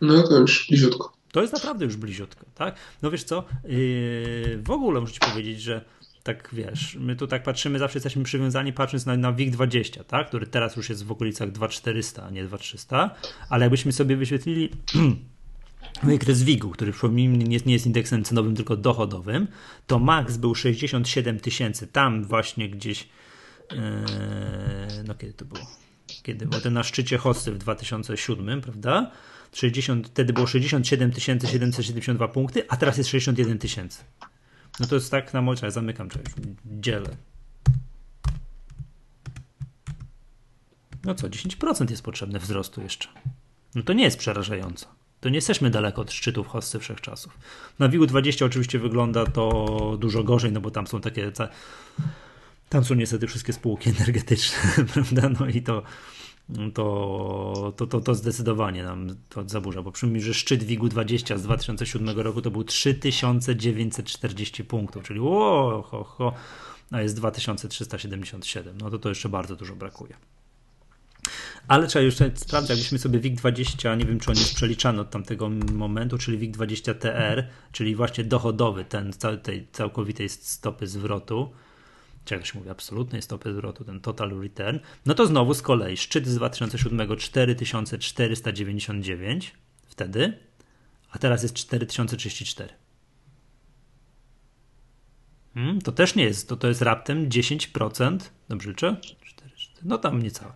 [0.00, 1.12] No to już bliziutko.
[1.32, 2.76] To jest naprawdę już bliziutko, tak?
[3.02, 5.84] No wiesz co, yy, w ogóle muszę ci powiedzieć, że
[6.22, 10.28] tak wiesz, my tu tak patrzymy, zawsze jesteśmy przywiązani patrząc na, na WIG20, tak?
[10.28, 13.14] który teraz już jest w okolicach 2400, a nie 2300,
[13.48, 14.68] ale jakbyśmy sobie wyświetlili
[16.02, 19.48] wykres WIG-u, który przypomnijmy nie, nie jest indeksem cenowym, tylko dochodowym,
[19.86, 23.08] to max był 67 tysięcy, tam właśnie gdzieś
[23.70, 23.78] yy,
[25.06, 25.66] no kiedy to było?
[26.22, 26.46] Kiedy?
[26.46, 29.10] Bo ten na szczycie hosty w 2007, prawda?
[29.52, 34.04] 60, wtedy było 67 772 punkty, a teraz jest 61 tysięcy.
[34.80, 36.32] No to jest tak na mocy, zamykam czegoś,
[36.66, 37.16] dzielę.
[41.04, 43.08] No co, 10% jest potrzebne wzrostu jeszcze.
[43.74, 44.86] No to nie jest przerażająco.
[45.20, 47.38] To nie jesteśmy daleko od szczytów hossy wszechczasów.
[47.78, 51.32] Na WIG 20 oczywiście wygląda to dużo gorzej, no bo tam są takie.
[52.68, 54.58] Tam są niestety wszystkie spółki energetyczne,
[54.92, 55.28] prawda?
[55.40, 55.82] No i to
[56.74, 61.42] to, to, to, to zdecydowanie nam to zaburza, bo przypomnij, że szczyt WIG-u 20 z
[61.42, 66.34] 2007 roku to był 3940 punktów, czyli o, ho, ho,
[66.90, 70.16] a jest 2377, no to to jeszcze bardzo dużo brakuje.
[71.68, 75.48] Ale trzeba jeszcze sprawdzić, jakbyśmy sobie WIG20, nie wiem czy on jest przeliczany od tamtego
[75.72, 79.12] momentu, czyli WIG20 TR, czyli właśnie dochodowy, ten
[79.42, 81.50] tej całkowitej stopy zwrotu,
[82.30, 86.26] jak się mówi, absolutnej stopy zwrotu, ten total return, no to znowu z kolei szczyt
[86.26, 89.54] z 2007 4499
[89.86, 90.38] wtedy,
[91.10, 92.68] a teraz jest 4034.
[95.54, 98.96] Hmm, to też nie jest, to, to jest raptem 10%, dobrze liczę?
[99.24, 100.52] 4, 4, no tam niecałe.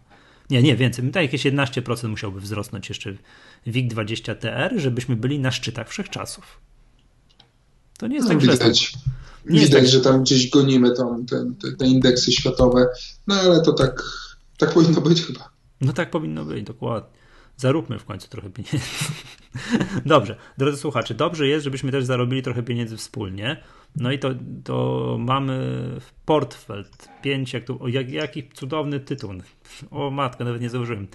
[0.50, 1.10] Nie, nie, więcej.
[1.10, 3.14] Tak jakieś 11% musiałby wzrosnąć jeszcze
[3.66, 6.60] WIG20 TR, żebyśmy byli na szczytach wszechczasów.
[7.98, 8.92] To nie jest no, tak widać.
[9.50, 9.90] Nie Widać, tak...
[9.90, 12.86] że tam gdzieś gonimy tą, te, te, te, indeksy światowe,
[13.26, 14.02] no ale to tak,
[14.58, 15.50] tak powinno być chyba.
[15.80, 17.16] No tak powinno być, dokładnie.
[17.56, 18.78] Zaróbmy w końcu trochę pieniędzy.
[20.06, 23.62] Dobrze, drodzy słuchacze, dobrze jest, żebyśmy też zarobili trochę pieniędzy wspólnie.
[23.96, 24.30] No i to,
[24.64, 25.86] to mamy
[26.24, 26.84] portfel
[27.22, 29.30] 5, jak tu, o, jak, jaki cudowny tytuł.
[29.90, 31.08] O matkę, nawet nie założyłem.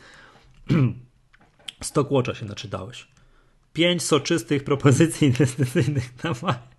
[1.81, 3.07] Stockwatcha się naczytałeś.
[3.73, 6.70] Pięć soczystych propozycji inwestycyjnych na maj.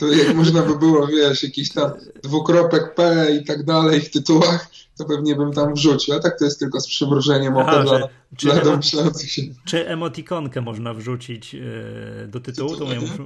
[0.00, 1.90] To jak można by było, wiesz, jakiś tam
[2.22, 6.14] dwukropek P i tak dalej w tytułach, to pewnie bym tam wrzucił.
[6.14, 9.42] A tak to jest tylko z przymrużeniem oka dla, czy dla domyślających się.
[9.64, 12.76] Czy emotikonkę można wrzucić yy, do tytułu?
[12.76, 13.22] To ja muszę,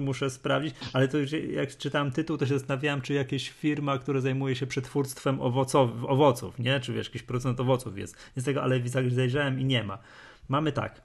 [0.00, 0.74] muszę, sprawdzić.
[0.92, 1.18] Ale to
[1.52, 6.58] jak czytałem tytuł, to się zastanawiałem, czy jakieś firma, która zajmuje się przetwórstwem owocow, owoców,
[6.58, 6.80] nie?
[6.80, 8.16] Czy wiesz, jakiś procent owoców jest.
[8.36, 9.98] Nie z tego, ale zajrzałem i nie ma.
[10.48, 11.02] Mamy tak.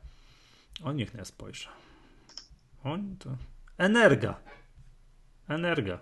[0.84, 1.70] O, niech ja spojrzę.
[2.84, 3.30] On to...
[3.78, 4.51] Energa.
[5.56, 6.00] Energa.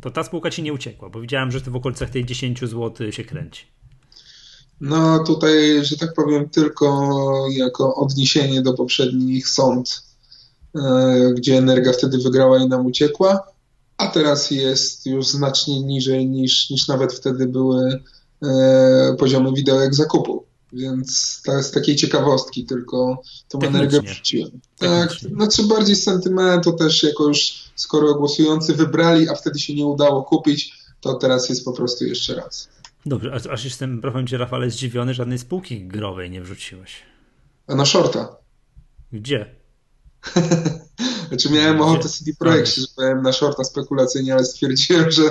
[0.00, 3.12] To ta spółka ci nie uciekła, bo widziałem, że to w okolicach tej 10 zł
[3.12, 3.66] się kręci.
[4.80, 10.02] No tutaj, że tak powiem, tylko jako odniesienie do poprzednich sąd,
[10.74, 13.46] e, gdzie Energa wtedy wygrała i nam uciekła,
[13.96, 18.00] a teraz jest już znacznie niżej niż, niż nawet wtedy były
[18.42, 20.44] e, poziomy wideo zakupu.
[20.72, 24.50] Więc to jest takiej ciekawostki, tylko tą energię wrzuciłem.
[24.78, 29.86] Tak, znaczy bardziej z sentymentu też, jako już skoro głosujący wybrali, a wtedy się nie
[29.86, 32.68] udało kupić, to teraz jest po prostu jeszcze raz.
[33.06, 37.02] Dobrze, aż, jestem, powiem Ci Rafale, zdziwiony, żadnej spółki growej nie wrzuciłeś.
[37.66, 38.36] A na shorta.
[39.12, 39.54] Gdzie?
[41.28, 41.84] znaczy miałem Gdzie?
[41.84, 45.22] ochotę CD Projekt, że powiem na shorta spekulacyjnie, ale stwierdziłem, że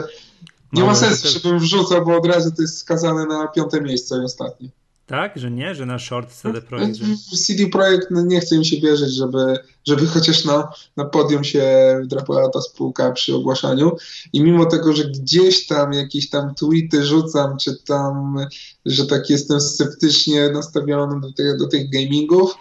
[0.73, 4.25] nie ma sensu, żebym wrzucał, bo od razu to jest skazane na piąte miejsce i
[4.25, 4.69] ostatnie.
[5.11, 5.37] Tak?
[5.37, 5.75] Że nie?
[5.75, 6.95] Że na short CD Projekt...
[6.95, 7.05] Że...
[7.37, 11.63] CD Projekt no nie chce mi się wierzyć, żeby, żeby chociaż na, na podium się
[12.03, 13.91] wdrapała ta spółka przy ogłaszaniu
[14.33, 18.37] i mimo tego, że gdzieś tam jakieś tam tweety rzucam, czy tam,
[18.85, 22.55] że tak jestem sceptycznie nastawiony do, tych, do tych gamingów,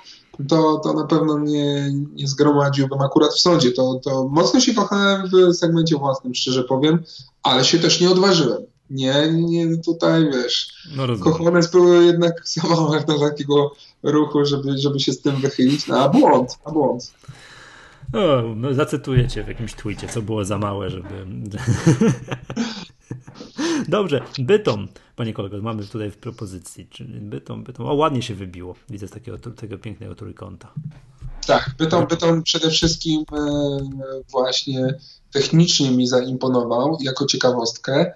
[0.48, 3.72] to, to na pewno nie, nie zgromadziłbym akurat w sądzie.
[3.72, 7.02] To, to mocno się kochałem w segmencie własnym, szczerze powiem,
[7.42, 8.69] ale się też nie odważyłem.
[8.90, 10.88] Nie, nie tutaj wiesz.
[10.96, 15.86] No Kochones były jednak za do takiego ruchu, żeby, żeby się z tym wychylić.
[15.86, 17.12] No, a błąd, a błąd.
[18.12, 21.26] O, no zacytuję cię w jakimś tweetie, co było za małe, żeby.
[23.88, 26.86] Dobrze, Bytom, panie kolego, mamy tutaj w propozycji.
[26.90, 27.86] Czyli Bytom, Bytom.
[27.86, 28.74] O, ładnie się wybiło.
[28.90, 30.72] Widzę z takiego tego pięknego trójkąta.
[31.46, 33.70] Tak, Bytom, Bytom przede wszystkim e,
[34.30, 34.94] właśnie
[35.32, 38.12] technicznie mi zaimponował jako ciekawostkę.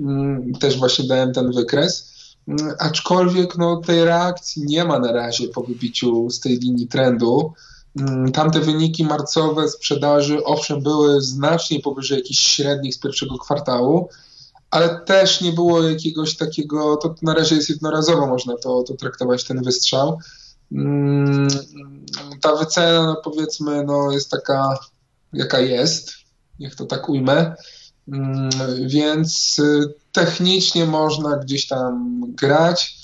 [0.00, 2.12] Mm, też właśnie dałem ten wykres.
[2.48, 7.52] Mm, aczkolwiek no, tej reakcji nie ma na razie po wybiciu z tej linii trendu.
[8.00, 14.08] Mm, tamte wyniki marcowe sprzedaży, owszem, były znacznie powyżej jakichś średnich z pierwszego kwartału,
[14.70, 19.44] ale też nie było jakiegoś takiego, to na razie jest jednorazowo, można to, to traktować,
[19.44, 20.18] ten wystrzał.
[22.40, 24.78] Ta wycena, no powiedzmy, no jest taka,
[25.32, 26.12] jaka jest,
[26.58, 27.54] niech to tak ujmę.
[28.08, 28.50] Mm,
[28.86, 32.96] więc y, technicznie można gdzieś tam grać.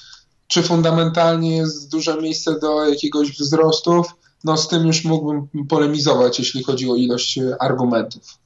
[0.46, 4.06] Czy fundamentalnie jest duże miejsce do jakiegoś wzrostów?
[4.44, 8.38] No z tym już mógłbym polemizować, jeśli chodzi o ilość y, argumentów.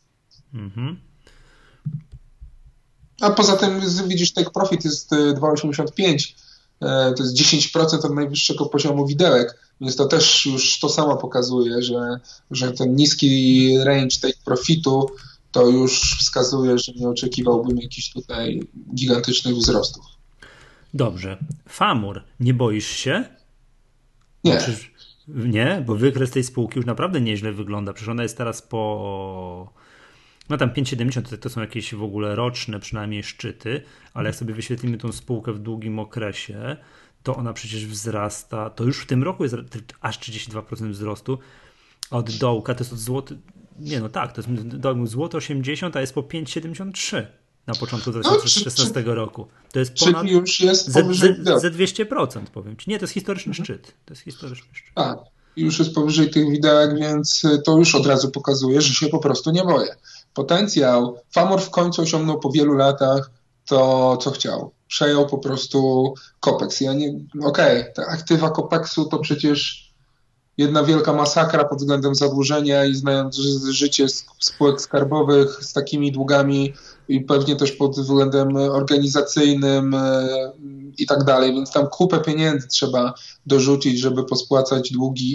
[0.55, 1.01] Mhm.
[3.21, 6.35] A poza tym widzisz, take profit jest 2,85,
[6.83, 11.83] y, to jest 10% od najwyższego poziomu widełek, więc to też już to samo pokazuje,
[11.83, 15.11] że, że ten niski range take profitu
[15.57, 18.61] to już wskazuje, że nie oczekiwałbym jakichś tutaj
[18.95, 20.05] gigantycznych wzrostów.
[20.95, 21.38] Dobrze.
[21.69, 23.25] Famur, nie boisz się?
[24.45, 24.59] Nie.
[25.29, 27.92] nie, bo wykres tej spółki już naprawdę nieźle wygląda.
[27.92, 29.73] Przecież ona jest teraz po.
[30.49, 33.83] No tam 5,70 to są jakieś w ogóle roczne przynajmniej szczyty,
[34.14, 36.77] ale jak sobie wyświetlimy tą spółkę w długim okresie,
[37.23, 38.71] to ona przecież wzrasta.
[38.71, 39.57] To już w tym roku jest
[40.01, 41.38] aż 32% wzrostu.
[42.11, 43.38] Od dołka to jest od złoty,
[43.78, 47.22] nie, no tak, to jest złoto 80, a jest po 5,73
[47.66, 49.46] na początku 2016 no, roku.
[49.72, 52.90] To jest ponad czyli już jest powyżej, ze, ze 200%, powiem ci.
[52.90, 53.64] Nie, to jest historyczny mhm.
[53.64, 53.94] szczyt.
[54.04, 54.94] To jest historyczny szczyt.
[54.94, 55.18] Tak,
[55.56, 59.50] już jest powyżej tych widełek, więc to już od razu pokazuje, że się po prostu
[59.50, 59.96] nie boję.
[60.34, 63.30] Potencjał, Famor w końcu osiągnął po wielu latach
[63.66, 64.72] to, co chciał.
[64.88, 66.80] Przejął po prostu Kopex.
[66.80, 67.08] Ja nie,
[67.42, 69.86] okej, okay, te aktywa Kopexu to przecież
[70.57, 73.37] jedna wielka masakra pod względem zadłużenia i znając
[73.71, 74.07] życie
[74.38, 76.73] spółek skarbowych z takimi długami
[77.09, 80.53] i pewnie też pod względem organizacyjnym e,
[80.99, 83.14] i tak dalej, więc tam kupę pieniędzy trzeba
[83.47, 85.35] dorzucić, żeby pospłacać długi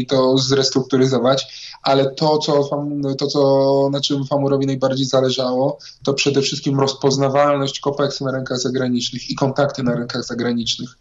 [0.00, 1.46] i to zrestrukturyzować,
[1.82, 2.70] ale to, co,
[3.18, 9.30] to, co na czym Famurowi najbardziej zależało, to przede wszystkim rozpoznawalność Kopeksu na rynkach zagranicznych
[9.30, 10.98] i kontakty na rynkach zagranicznych.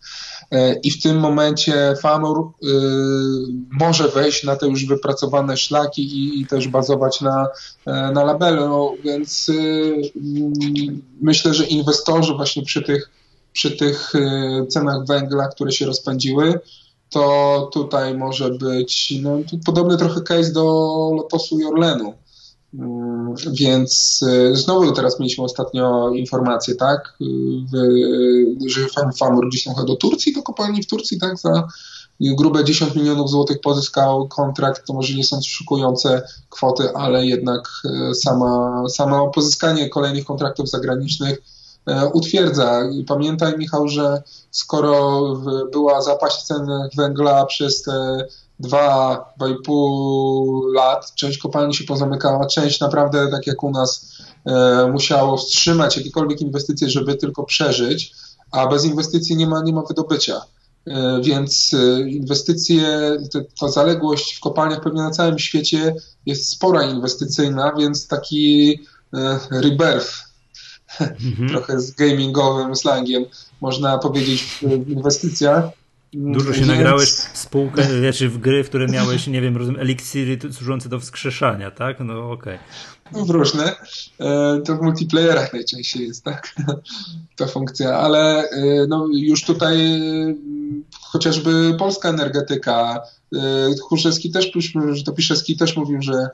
[0.52, 2.68] E, I w tym momencie Famur y,
[3.80, 7.48] może wejść na te już wypracowane szlaki i, i też bazować na,
[7.86, 10.02] e, na labelu, no, więc y,
[11.22, 13.10] myślę, że inwestorzy właśnie przy tych,
[13.54, 14.14] przy tych
[14.70, 16.60] cenach węgla, które się rozpędziły,
[17.10, 20.64] to tutaj może być no, podobny trochę case do
[21.18, 22.14] Lotosu i Orlenu.
[22.74, 27.18] Mm, więc y, znowu teraz mieliśmy ostatnio informację, tak,
[28.68, 31.68] że Famur gdzieś tam do Turcji, do kopalni w Turcji, tak, za
[32.22, 37.70] grube 10 milionów złotych pozyskał kontrakt, to może nie są szukujące kwoty, ale jednak
[38.12, 41.38] y, sama, sama pozyskanie kolejnych kontraktów zagranicznych
[41.90, 42.90] y, utwierdza.
[42.92, 45.22] I pamiętaj, Michał, że skoro
[45.72, 48.26] była zapaść cen węgla przez te
[48.60, 54.18] dwa, dwa i pół lat, część kopalni się pozamykała, część naprawdę, tak jak u nas,
[54.46, 58.14] e, musiało wstrzymać jakiekolwiek inwestycje, żeby tylko przeżyć,
[58.52, 60.42] a bez inwestycji nie ma, nie ma wydobycia.
[60.88, 63.18] E, więc e, inwestycje,
[63.60, 65.96] ta zaległość w kopalniach pewnie na całym świecie
[66.26, 68.80] jest spora inwestycyjna, więc taki
[69.52, 70.14] rebirth,
[71.00, 71.50] mhm.
[71.50, 73.26] trochę z gamingowym slangiem,
[73.62, 75.79] można powiedzieć w inwestycjach,
[76.14, 76.68] Dużo się Więc...
[76.68, 81.00] nagrałeś w spółkę, znaczy w gry, w które miałeś, nie wiem, rozumiem, eliksiry służące do
[81.00, 82.00] wskrzeszania, tak?
[82.00, 82.56] No okej.
[82.56, 82.60] Okay.
[83.12, 83.76] No w różne.
[84.20, 86.56] E, to w multiplayerach najczęściej jest, tak?
[87.38, 90.36] Ta funkcja, ale e, no, już tutaj e,
[91.02, 93.02] chociażby polska energetyka,
[93.82, 94.52] Chórzewski też,
[95.06, 96.30] to Piszewski też mówił, że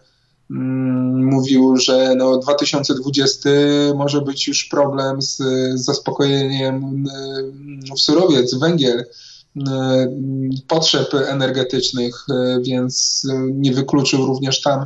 [0.51, 3.49] mm, mówił, że no 2020
[3.95, 5.37] może być już problem z,
[5.75, 7.05] z zaspokojeniem
[7.95, 9.05] w surowiec, węgiel,
[10.67, 12.25] potrzeb energetycznych,
[12.61, 14.85] więc nie wykluczył również tam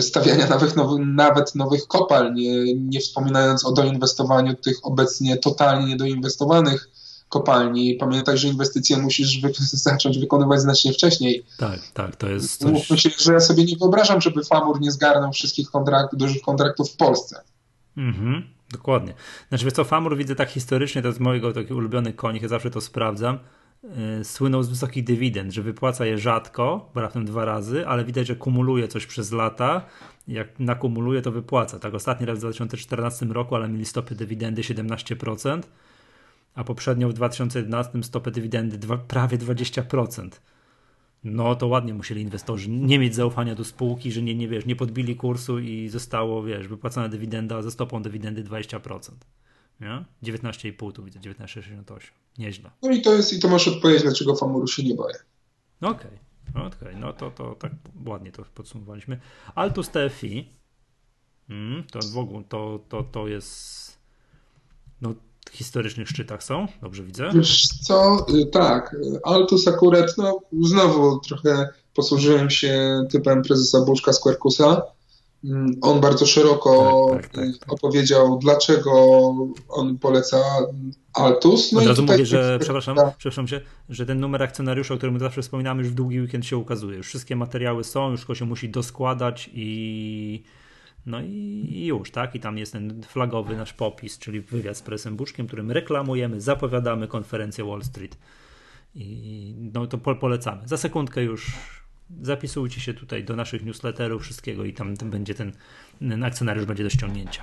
[0.00, 2.40] stawiania nawet, nawet nowych kopalń,
[2.76, 6.90] nie, wspominając o doinwestowaniu tych obecnie totalnie niedoinwestowanych
[7.28, 7.94] kopalni.
[7.94, 9.52] Pamiętaj, że inwestycje musisz wy
[9.88, 11.44] zacząć wykonywać znacznie wcześniej.
[11.58, 12.72] Tak, tak, to jest coś...
[12.72, 16.90] Mówmy się, że ja sobie nie wyobrażam, żeby Famur nie zgarnął wszystkich kontrakt, dużych kontraktów
[16.90, 17.40] w Polsce.
[17.96, 19.14] Mhm, dokładnie.
[19.48, 22.70] Znaczy, wiesz co, Famur widzę tak historycznie, to jest mojego taki ulubiony koń, ja zawsze
[22.70, 23.38] to sprawdzam,
[24.22, 28.36] słynął z wysokich dywidend, że wypłaca je rzadko, bo raptem dwa razy, ale widać, że
[28.36, 29.86] kumuluje coś przez lata,
[30.28, 31.78] jak nakumuluje, to wypłaca.
[31.78, 35.62] Tak, ostatni raz w 2014 roku, ale mieli stopy dywidendy 17%,
[36.54, 40.28] a poprzednio w 2011 stopę dywidendy dwa, prawie 20%.
[41.24, 44.76] No to ładnie musieli inwestorzy nie mieć zaufania do spółki, że nie, nie wiesz, nie
[44.76, 49.10] podbili kursu i zostało, wiesz, wypłacona dywidenda ze stopą dywidendy 20%.
[49.80, 50.04] Nie?
[50.22, 51.98] 19,5 tu widzę, 19,68.
[52.38, 52.70] Nieźle.
[52.82, 55.14] No i to jest, i to masz odpowiedź, dlaczego Famuru się nie boję.
[55.80, 55.94] Okej,
[56.50, 56.66] okay.
[56.66, 56.96] okej, okay.
[57.00, 57.72] no to, to tak
[58.06, 59.20] ładnie to podsumowaliśmy.
[59.54, 60.48] Altus TFI,
[61.50, 63.84] mm, to w ogóle to, to, to jest
[65.00, 65.14] no
[65.50, 66.66] historycznych szczytach są?
[66.82, 67.30] Dobrze widzę?
[67.34, 68.96] Wiesz co, y, tak.
[69.24, 74.82] Altus akurat, no znowu trochę posłużyłem się typem prezesa Buszka z Quercusa.
[75.44, 78.90] Mm, on bardzo szeroko tak, tak, tak, tak, opowiedział, dlaczego
[79.68, 80.44] on poleca
[81.12, 81.72] Altus.
[81.72, 85.42] No Od razu mówię, że przepraszam, przepraszam się, że ten numer akcjonariusza, o którym zawsze
[85.42, 86.96] wspominamy, już w długi weekend się ukazuje.
[86.96, 90.42] Już wszystkie materiały są, już tylko się musi doskładać i
[91.06, 92.34] no i już, tak?
[92.34, 97.08] I tam jest ten flagowy nasz popis, czyli wywiad z presem Buszkiem, którym reklamujemy, zapowiadamy
[97.08, 98.18] konferencję Wall Street.
[98.94, 100.68] I no to polecamy.
[100.68, 101.52] Za sekundkę już
[102.22, 105.52] zapisujcie się tutaj do naszych newsletterów, wszystkiego i tam, będzie ten,
[105.98, 107.42] ten akcjonariusz będzie do ściągnięcia.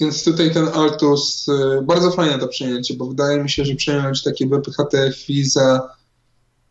[0.00, 4.22] Więc tutaj ten Altus, y, bardzo fajne to przejęcie, bo wydaje mi się, że przejąć
[4.22, 5.88] takie BPHTFI za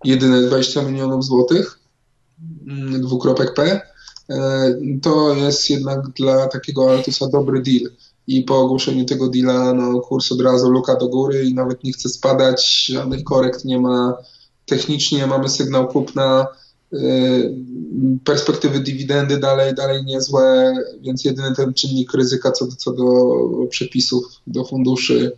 [0.04, 1.80] jedyne 20 milionów złotych,
[2.68, 3.82] mm, dwukropek P,
[4.30, 7.92] E, to jest jednak dla takiego Altusa dobry deal.
[8.28, 11.94] I po ogłoszeniu tego deala no, kurs od razu luka do góry i nawet nie
[11.94, 14.18] chce spadać, żadnych korekt nie ma.
[14.66, 16.48] Technicznie mamy sygnał kupna,
[18.24, 23.06] perspektywy dywidendy dalej, dalej niezłe, więc jedyny ten czynnik ryzyka co do, co do
[23.70, 25.32] przepisów, do funduszy,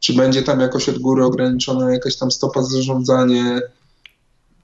[0.00, 3.60] czy będzie tam jakoś od góry ograniczona jakaś tam stopa zarządzanie,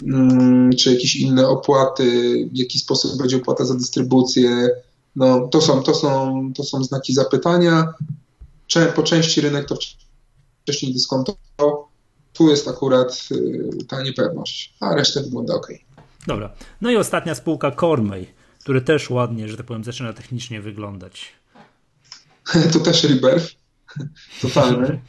[0.02, 2.04] Mm, czy jakieś inne opłaty,
[2.52, 4.70] w jaki sposób będzie opłata za dystrybucję.
[5.16, 7.94] No, to, są, to, są, to są znaki zapytania.
[8.96, 9.76] Po części rynek to
[10.62, 11.84] wcześniej dyskontował.
[12.32, 15.68] Tu jest akurat y, ta niepewność, a reszta wygląda ok.
[16.26, 16.52] Dobra.
[16.80, 18.26] No i ostatnia spółka Cormay,
[18.60, 21.32] który też ładnie, że tak powiem, zaczyna technicznie wyglądać.
[22.72, 23.54] to też rebirth.
[24.42, 25.00] Totalny.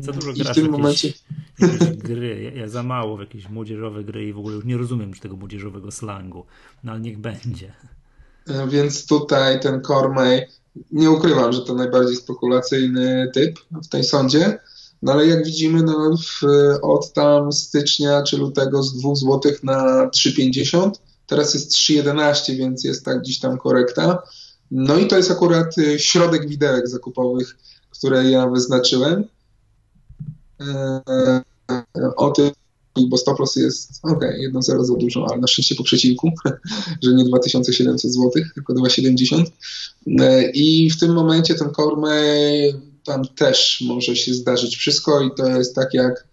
[0.00, 1.12] Za dużo grasz w, w tym momencie...
[1.58, 2.42] jakieś gry.
[2.42, 5.20] Ja, ja, za mało w jakieś młodzieżowe gry i w ogóle już nie rozumiem już
[5.20, 6.46] tego młodzieżowego slangu.
[6.84, 7.72] No ale niech będzie.
[8.48, 10.46] E, więc tutaj ten Cormay,
[10.92, 14.58] nie ukrywam, że to najbardziej spekulacyjny typ w tej sądzie.
[15.02, 16.46] No ale jak widzimy, no, w,
[16.82, 20.90] od tam stycznia czy lutego z 2 zł na 3,50,
[21.26, 24.22] teraz jest 3,11, więc jest tak gdzieś tam korekta.
[24.70, 27.56] No i to jest akurat y, środek widełek zakupowych
[27.98, 29.24] które ja wyznaczyłem.
[30.60, 31.42] E,
[32.16, 32.50] o tym,
[33.08, 36.30] bo stop loss jest ok, 1-0 za dużo, ale na szczęście po przecinku,
[37.02, 39.48] że nie 2700 zł, tylko 270.
[40.20, 45.48] E, I w tym momencie ten Cormay tam też może się zdarzyć wszystko i to
[45.48, 46.28] jest tak jak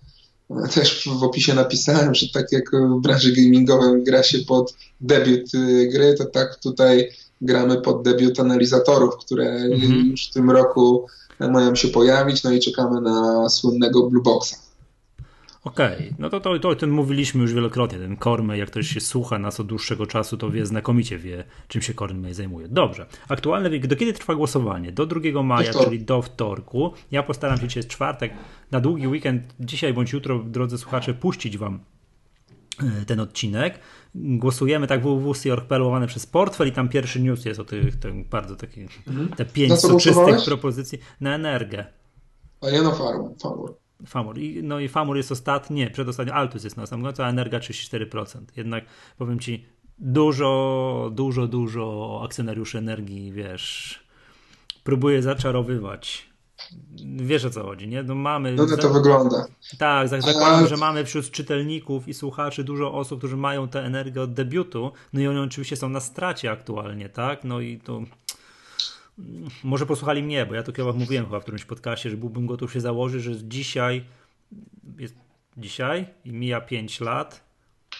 [0.74, 5.90] też w opisie napisałem, że tak jak w branży gamingowej gra się pod debiut y,
[5.94, 7.10] gry, to tak tutaj
[7.42, 10.12] gramy pod debiut analizatorów, które mhm.
[10.12, 11.06] już w tym roku
[11.40, 14.65] mają się pojawić, no i czekamy na słynnego Blue Boxa.
[15.66, 16.14] Okej, okay.
[16.20, 18.00] no to, to, to o tym mówiliśmy już wielokrotnie.
[18.00, 21.82] Ten Kormej, jak ktoś się słucha nas od dłuższego czasu, to wie, znakomicie wie, czym
[21.82, 22.68] się Kormej zajmuje.
[22.68, 24.92] Dobrze, aktualne, do kiedy trwa głosowanie?
[24.92, 26.94] Do 2 maja, do czyli do wtorku.
[27.12, 28.34] Ja postaram się dzisiaj czwartek,
[28.72, 31.80] na długi weekend, dzisiaj bądź jutro, drodzy słuchacze, puścić wam
[33.02, 33.80] e, ten odcinek.
[34.16, 38.56] Głosujemy tak www.org.pl łamane przez portfel i tam pierwszy news jest o tych, tych bardzo
[38.56, 39.28] takich, mhm.
[39.28, 41.86] te pięć soczystych propozycji na energię.
[42.62, 43.85] A ja na farm, Famur.
[44.08, 44.38] Famur.
[44.38, 47.60] I, no i Famur jest ostatni, nie, przedostatni, Altus jest na samym końcu, a Energa
[47.60, 48.40] 34%.
[48.58, 48.86] Jednak
[49.18, 49.66] powiem Ci,
[49.98, 54.00] dużo, dużo, dużo akcjonariuszy energii, wiesz,
[54.84, 56.36] próbuje zaczarowywać
[57.16, 58.04] wiesz o co chodzi, nie?
[58.04, 58.52] No mamy...
[58.52, 59.46] No, no to wygląda.
[59.78, 64.34] Tak, zakładam, że mamy wśród czytelników i słuchaczy dużo osób, którzy mają tę energię od
[64.34, 67.44] debiutu, no i oni oczywiście są na stracie aktualnie, tak?
[67.44, 68.02] No i to...
[69.64, 72.74] Może posłuchali mnie, bo ja to chyba mówiłem chyba w którymś podcaście, że byłbym gotów
[72.74, 74.06] się założyć, że dzisiaj
[74.98, 75.16] jest
[75.58, 77.44] dzisiaj i mija 5 lat,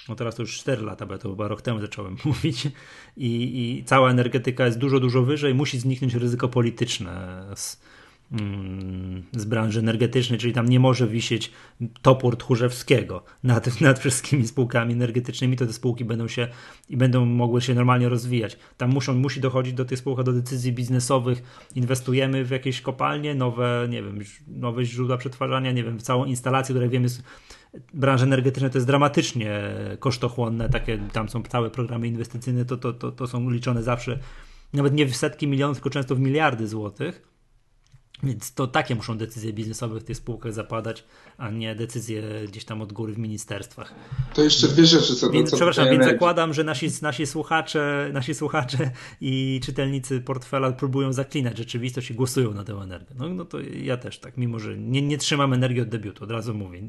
[0.10, 2.68] no teraz to już 4 lata, bo ja to chyba rok temu zacząłem mówić.
[3.18, 7.82] I, i cała energetyka jest dużo, dużo wyżej, musi zniknąć ryzyko polityczne z,
[9.32, 11.52] z branży energetycznej, czyli tam nie może wisieć
[12.02, 16.48] topór Tchórzewskiego nad, nad wszystkimi spółkami energetycznymi, to te spółki będą się
[16.90, 18.58] i będą mogły się normalnie rozwijać.
[18.78, 21.44] Tam muszą, musi dochodzić do tych spółek do decyzji biznesowych,
[21.76, 26.76] inwestujemy w jakieś kopalnie, nowe, nie wiem, nowe źródła przetwarzania, nie wiem, w całą instalację,
[26.76, 27.08] która wiemy
[27.94, 29.62] branża energetyczna to jest dramatycznie
[30.00, 34.20] kosztochłonne, takie tam są całe programy inwestycyjne, to, to, to, to są liczone zawsze
[34.74, 37.35] nawet nie w setki milionów, tylko często w miliardy złotych.
[38.24, 41.04] Więc to takie muszą decyzje biznesowe w tych spółkach zapadać,
[41.38, 43.94] a nie decyzje gdzieś tam od góry w ministerstwach.
[44.34, 48.36] To jeszcze dwie rzeczy co do więc, Przepraszam, więc zakładam, że nasi, nasi, słuchacze, nasi
[48.36, 48.92] słuchacze
[49.22, 53.16] i czytelnicy portfela próbują zaklinać rzeczywistość i głosują na tę energię.
[53.20, 56.32] No, no to ja też tak, mimo że nie, nie trzymam energii od debiutu, od
[56.32, 56.82] razu mówię.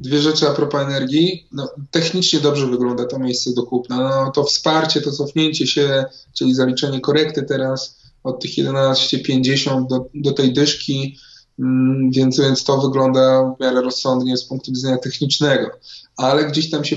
[0.00, 1.46] Dwie rzeczy a propos energii.
[1.52, 3.96] No, technicznie dobrze wygląda to miejsce do kupna.
[3.96, 6.04] No, to wsparcie, to cofnięcie się,
[6.34, 7.98] czyli zaliczenie korekty teraz
[8.28, 11.16] od tych 11,50 do, do tej dyszki,
[11.58, 15.70] mm, więc, więc to wygląda w miarę rozsądnie z punktu widzenia technicznego.
[16.16, 16.96] Ale gdzieś tam się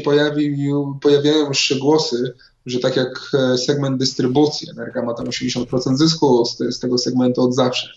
[1.01, 2.33] pojawiają już się głosy,
[2.65, 7.41] że tak jak e, segment dystrybucji, Energa ma tam 80% zysku z, z tego segmentu
[7.41, 7.87] od zawsze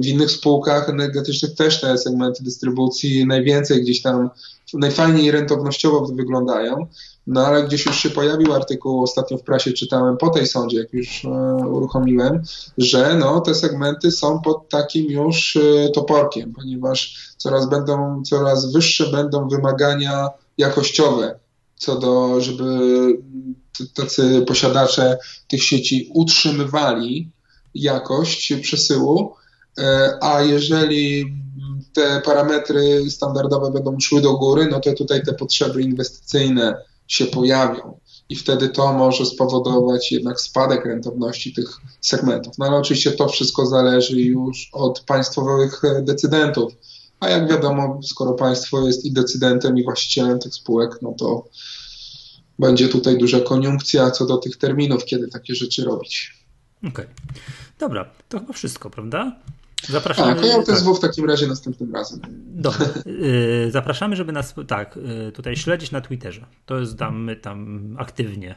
[0.00, 4.30] w innych spółkach energetycznych też te segmenty dystrybucji najwięcej gdzieś tam,
[4.74, 6.86] najfajniej rentownościowo wyglądają,
[7.26, 10.92] no ale gdzieś już się pojawił artykuł, ostatnio w prasie czytałem po tej sądzie, jak
[10.92, 11.28] już e,
[11.66, 12.42] uruchomiłem,
[12.78, 19.10] że no, te segmenty są pod takim już e, toporkiem, ponieważ coraz będą, coraz wyższe
[19.10, 20.28] będą wymagania
[20.58, 21.38] jakościowe
[21.78, 22.64] co do, żeby
[23.94, 25.18] tacy posiadacze
[25.48, 27.30] tych sieci utrzymywali
[27.82, 29.34] jakość przesyłu,
[29.78, 31.24] e, a jeżeli
[31.92, 36.74] te parametry standardowe będą szły do góry, no to tutaj te potrzeby inwestycyjne
[37.06, 37.98] się pojawią
[38.28, 42.58] i wtedy to może spowodować jednak spadek rentowności tych segmentów.
[42.58, 46.72] No ale oczywiście to wszystko zależy już od państwowych decydentów.
[47.20, 51.48] A jak wiadomo, skoro państwo jest i decydentem, i właścicielem tych spółek, no to
[52.58, 56.44] będzie tutaj duża koniunkcja co do tych terminów, kiedy takie rzeczy robić.
[56.78, 56.90] Okej.
[56.90, 57.06] Okay.
[57.78, 59.36] Dobra, to chyba wszystko, prawda?
[59.88, 60.34] Zapraszamy.
[60.34, 60.78] Tak, ja tak.
[60.78, 62.20] w takim razie następnym razem.
[62.46, 62.86] Dobra.
[63.06, 64.96] Y, zapraszamy, żeby nas tak,
[65.28, 66.46] y, tutaj śledzić na Twitterze.
[66.66, 68.54] To jest tam, my tam aktywnie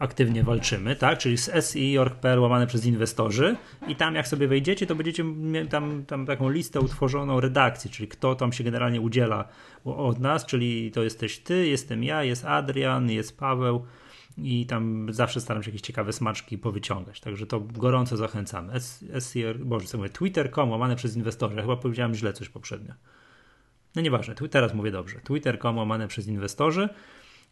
[0.00, 1.18] aktywnie walczymy, tak?
[1.18, 3.56] Czyli z SI.org.pl łamane przez inwestorzy
[3.88, 8.08] i tam jak sobie wejdziecie, to będziecie mieli tam, tam taką listę utworzoną redakcji, czyli
[8.08, 9.48] kto tam się generalnie udziela
[9.84, 13.84] od nas, czyli to jesteś ty, jestem ja, jest Adrian, jest Paweł,
[14.38, 17.20] i tam zawsze staram się jakieś ciekawe smaczki powyciągać.
[17.20, 18.80] Także to gorąco zachęcamy.
[19.20, 21.56] SCR, boże, co mówię, twitter.com łamane przez inwestorów.
[21.56, 22.94] Ja chyba powiedziałem źle coś poprzednio.
[23.96, 25.20] No nieważne, teraz mówię dobrze.
[25.20, 26.88] Twitter.com łamane przez inwestorzy.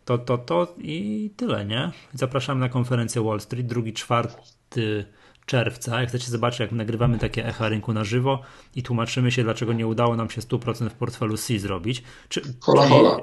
[0.05, 1.91] To, to, to i tyle, nie?
[2.15, 5.05] Zapraszamy na konferencję Wall Street, drugi, czwarty
[5.49, 6.01] czerwca.
[6.01, 8.43] Jak chcecie zobaczyć, jak nagrywamy takie echa rynku na żywo
[8.77, 12.03] i tłumaczymy się, dlaczego nie udało nam się 100% w portfelu C zrobić.
[12.29, 13.17] Czy, hola, hola.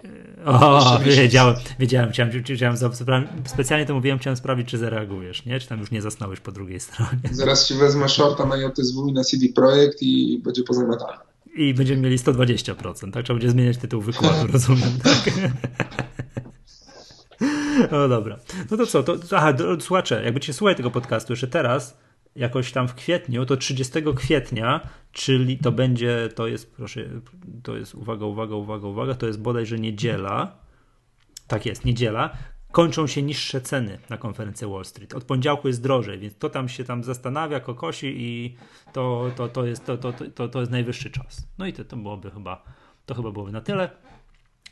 [0.46, 5.60] O, wiedziałem, wiedziałem, chciałem, chciałem, specjalnie to mówiłem, chciałem sprawdzić, czy zareagujesz, nie?
[5.60, 7.20] Czy tam już nie zasnąłeś po drugiej stronie.
[7.32, 11.18] Zaraz ci wezmę shorta na JSW i na CD Projekt i będzie pozamiatane.
[11.56, 13.24] I będziemy mieli 120%, tak?
[13.26, 15.34] Trzeba będzie zmieniać tytuł wykładu, rozumiem, tak?
[17.92, 18.40] No dobra.
[18.72, 19.04] No to co?
[19.04, 21.98] To, aha, słuchacze, jak będziecie słuchać tego podcastu jeszcze teraz,
[22.36, 27.10] jakoś tam w kwietniu, to 30 kwietnia, czyli to będzie, to jest, proszę,
[27.64, 30.58] to jest, uwaga, uwaga, uwaga, uwaga, to jest bodajże niedziela.
[31.48, 32.38] Tak jest, niedziela.
[32.72, 35.14] Kończą się niższe ceny na konferencji Wall Street.
[35.14, 38.56] Od poniedziałku jest drożej, więc to tam się tam zastanawia, kokosi i
[38.94, 41.48] to, to, to, jest, to, to, to, to jest najwyższy czas.
[41.58, 42.64] No i to, to byłoby chyba,
[43.06, 43.90] to chyba byłoby na tyle.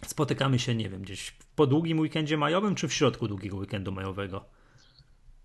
[0.06, 4.46] Spotykamy się, nie wiem, gdzieś po długim weekendzie majowym, czy w środku długiego weekendu majowego?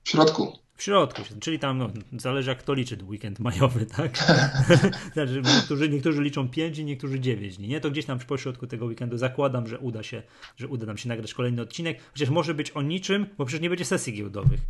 [0.04, 0.67] W środku.
[0.78, 4.18] W środku, czyli tam no, zależy jak to liczy weekend majowy, tak?
[5.14, 7.80] znaczy, niektórzy, niektórzy liczą 5 i niektórzy 9 dni, nie?
[7.80, 10.22] To gdzieś tam w pośrodku tego weekendu zakładam, że uda się,
[10.56, 13.68] że uda nam się nagrać kolejny odcinek, chociaż może być o niczym, bo przecież nie
[13.68, 14.60] będzie sesji giełdowych.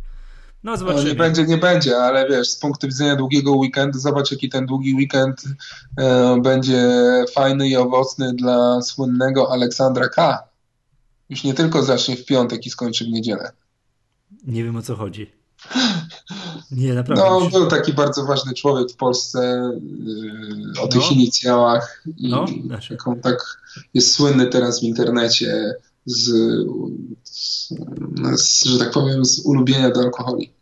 [0.63, 1.03] No zobaczymy.
[1.03, 4.65] No, nie będzie, nie będzie, ale wiesz, z punktu widzenia długiego weekendu, zobacz jaki ten
[4.65, 5.43] długi weekend
[5.97, 6.83] e, będzie
[7.33, 10.43] fajny i owocny dla słynnego Aleksandra K.
[11.29, 13.51] Już nie tylko zacznie w piątek i skończy w niedzielę.
[14.47, 15.38] Nie wiem o co chodzi.
[16.71, 17.23] Nie, naprawdę.
[17.23, 19.71] No, był taki bardzo ważny człowiek w Polsce
[20.75, 21.09] yy, o tych no.
[21.11, 22.97] inicjałach i no, znaczy.
[23.05, 23.57] on tak
[23.93, 25.73] jest słynny teraz w internecie
[26.05, 26.31] z,
[27.23, 27.73] z,
[28.35, 30.53] z, że tak powiem, z ulubienia do alkoholi.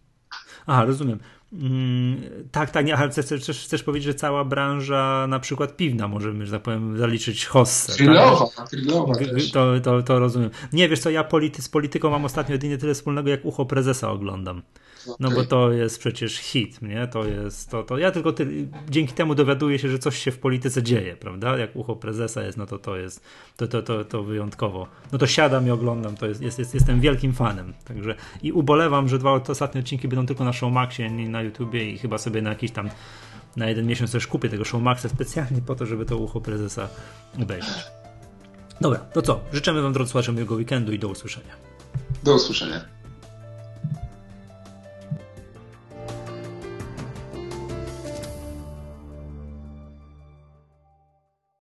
[0.67, 1.19] Aha, rozumiem.
[1.53, 2.21] Mm,
[2.51, 6.51] tak, tak, nie, ale chcesz, chcesz, powiedzieć, że cała branża na przykład piwna możemy, że
[6.51, 7.93] tak powiem, zaliczyć hossę.
[7.97, 9.23] Grillowa, tak?
[9.53, 10.49] to, to, to rozumiem.
[10.73, 14.11] Nie, wiesz co, ja polity, z polityką mam ostatnio jedynie tyle wspólnego, jak ucho prezesa
[14.11, 14.61] oglądam.
[15.19, 17.07] No bo to jest przecież hit, nie?
[17.07, 20.39] To jest, to, to ja tylko ty, dzięki temu dowiaduję się, że coś się w
[20.39, 21.57] polityce dzieje, prawda?
[21.57, 23.23] Jak ucho prezesa jest, no to to jest,
[23.57, 24.87] to, to, to, to wyjątkowo.
[25.11, 29.09] No to siadam i oglądam, to jest, jest, jest, jestem wielkim fanem, także i ubolewam,
[29.09, 32.49] że dwa ostatnie odcinki będą tylko na Showmaxie, nie na YouTubie i chyba sobie na
[32.49, 32.89] jakiś tam
[33.57, 36.89] na jeden miesiąc też kupię tego Showmaxa specjalnie po to, żeby to ucho prezesa
[37.41, 37.85] obejrzeć.
[38.81, 39.39] Dobra, to co?
[39.53, 41.53] Życzymy Wam, drodzy słuchacze, miłego weekendu i do usłyszenia.
[42.23, 42.96] Do usłyszenia.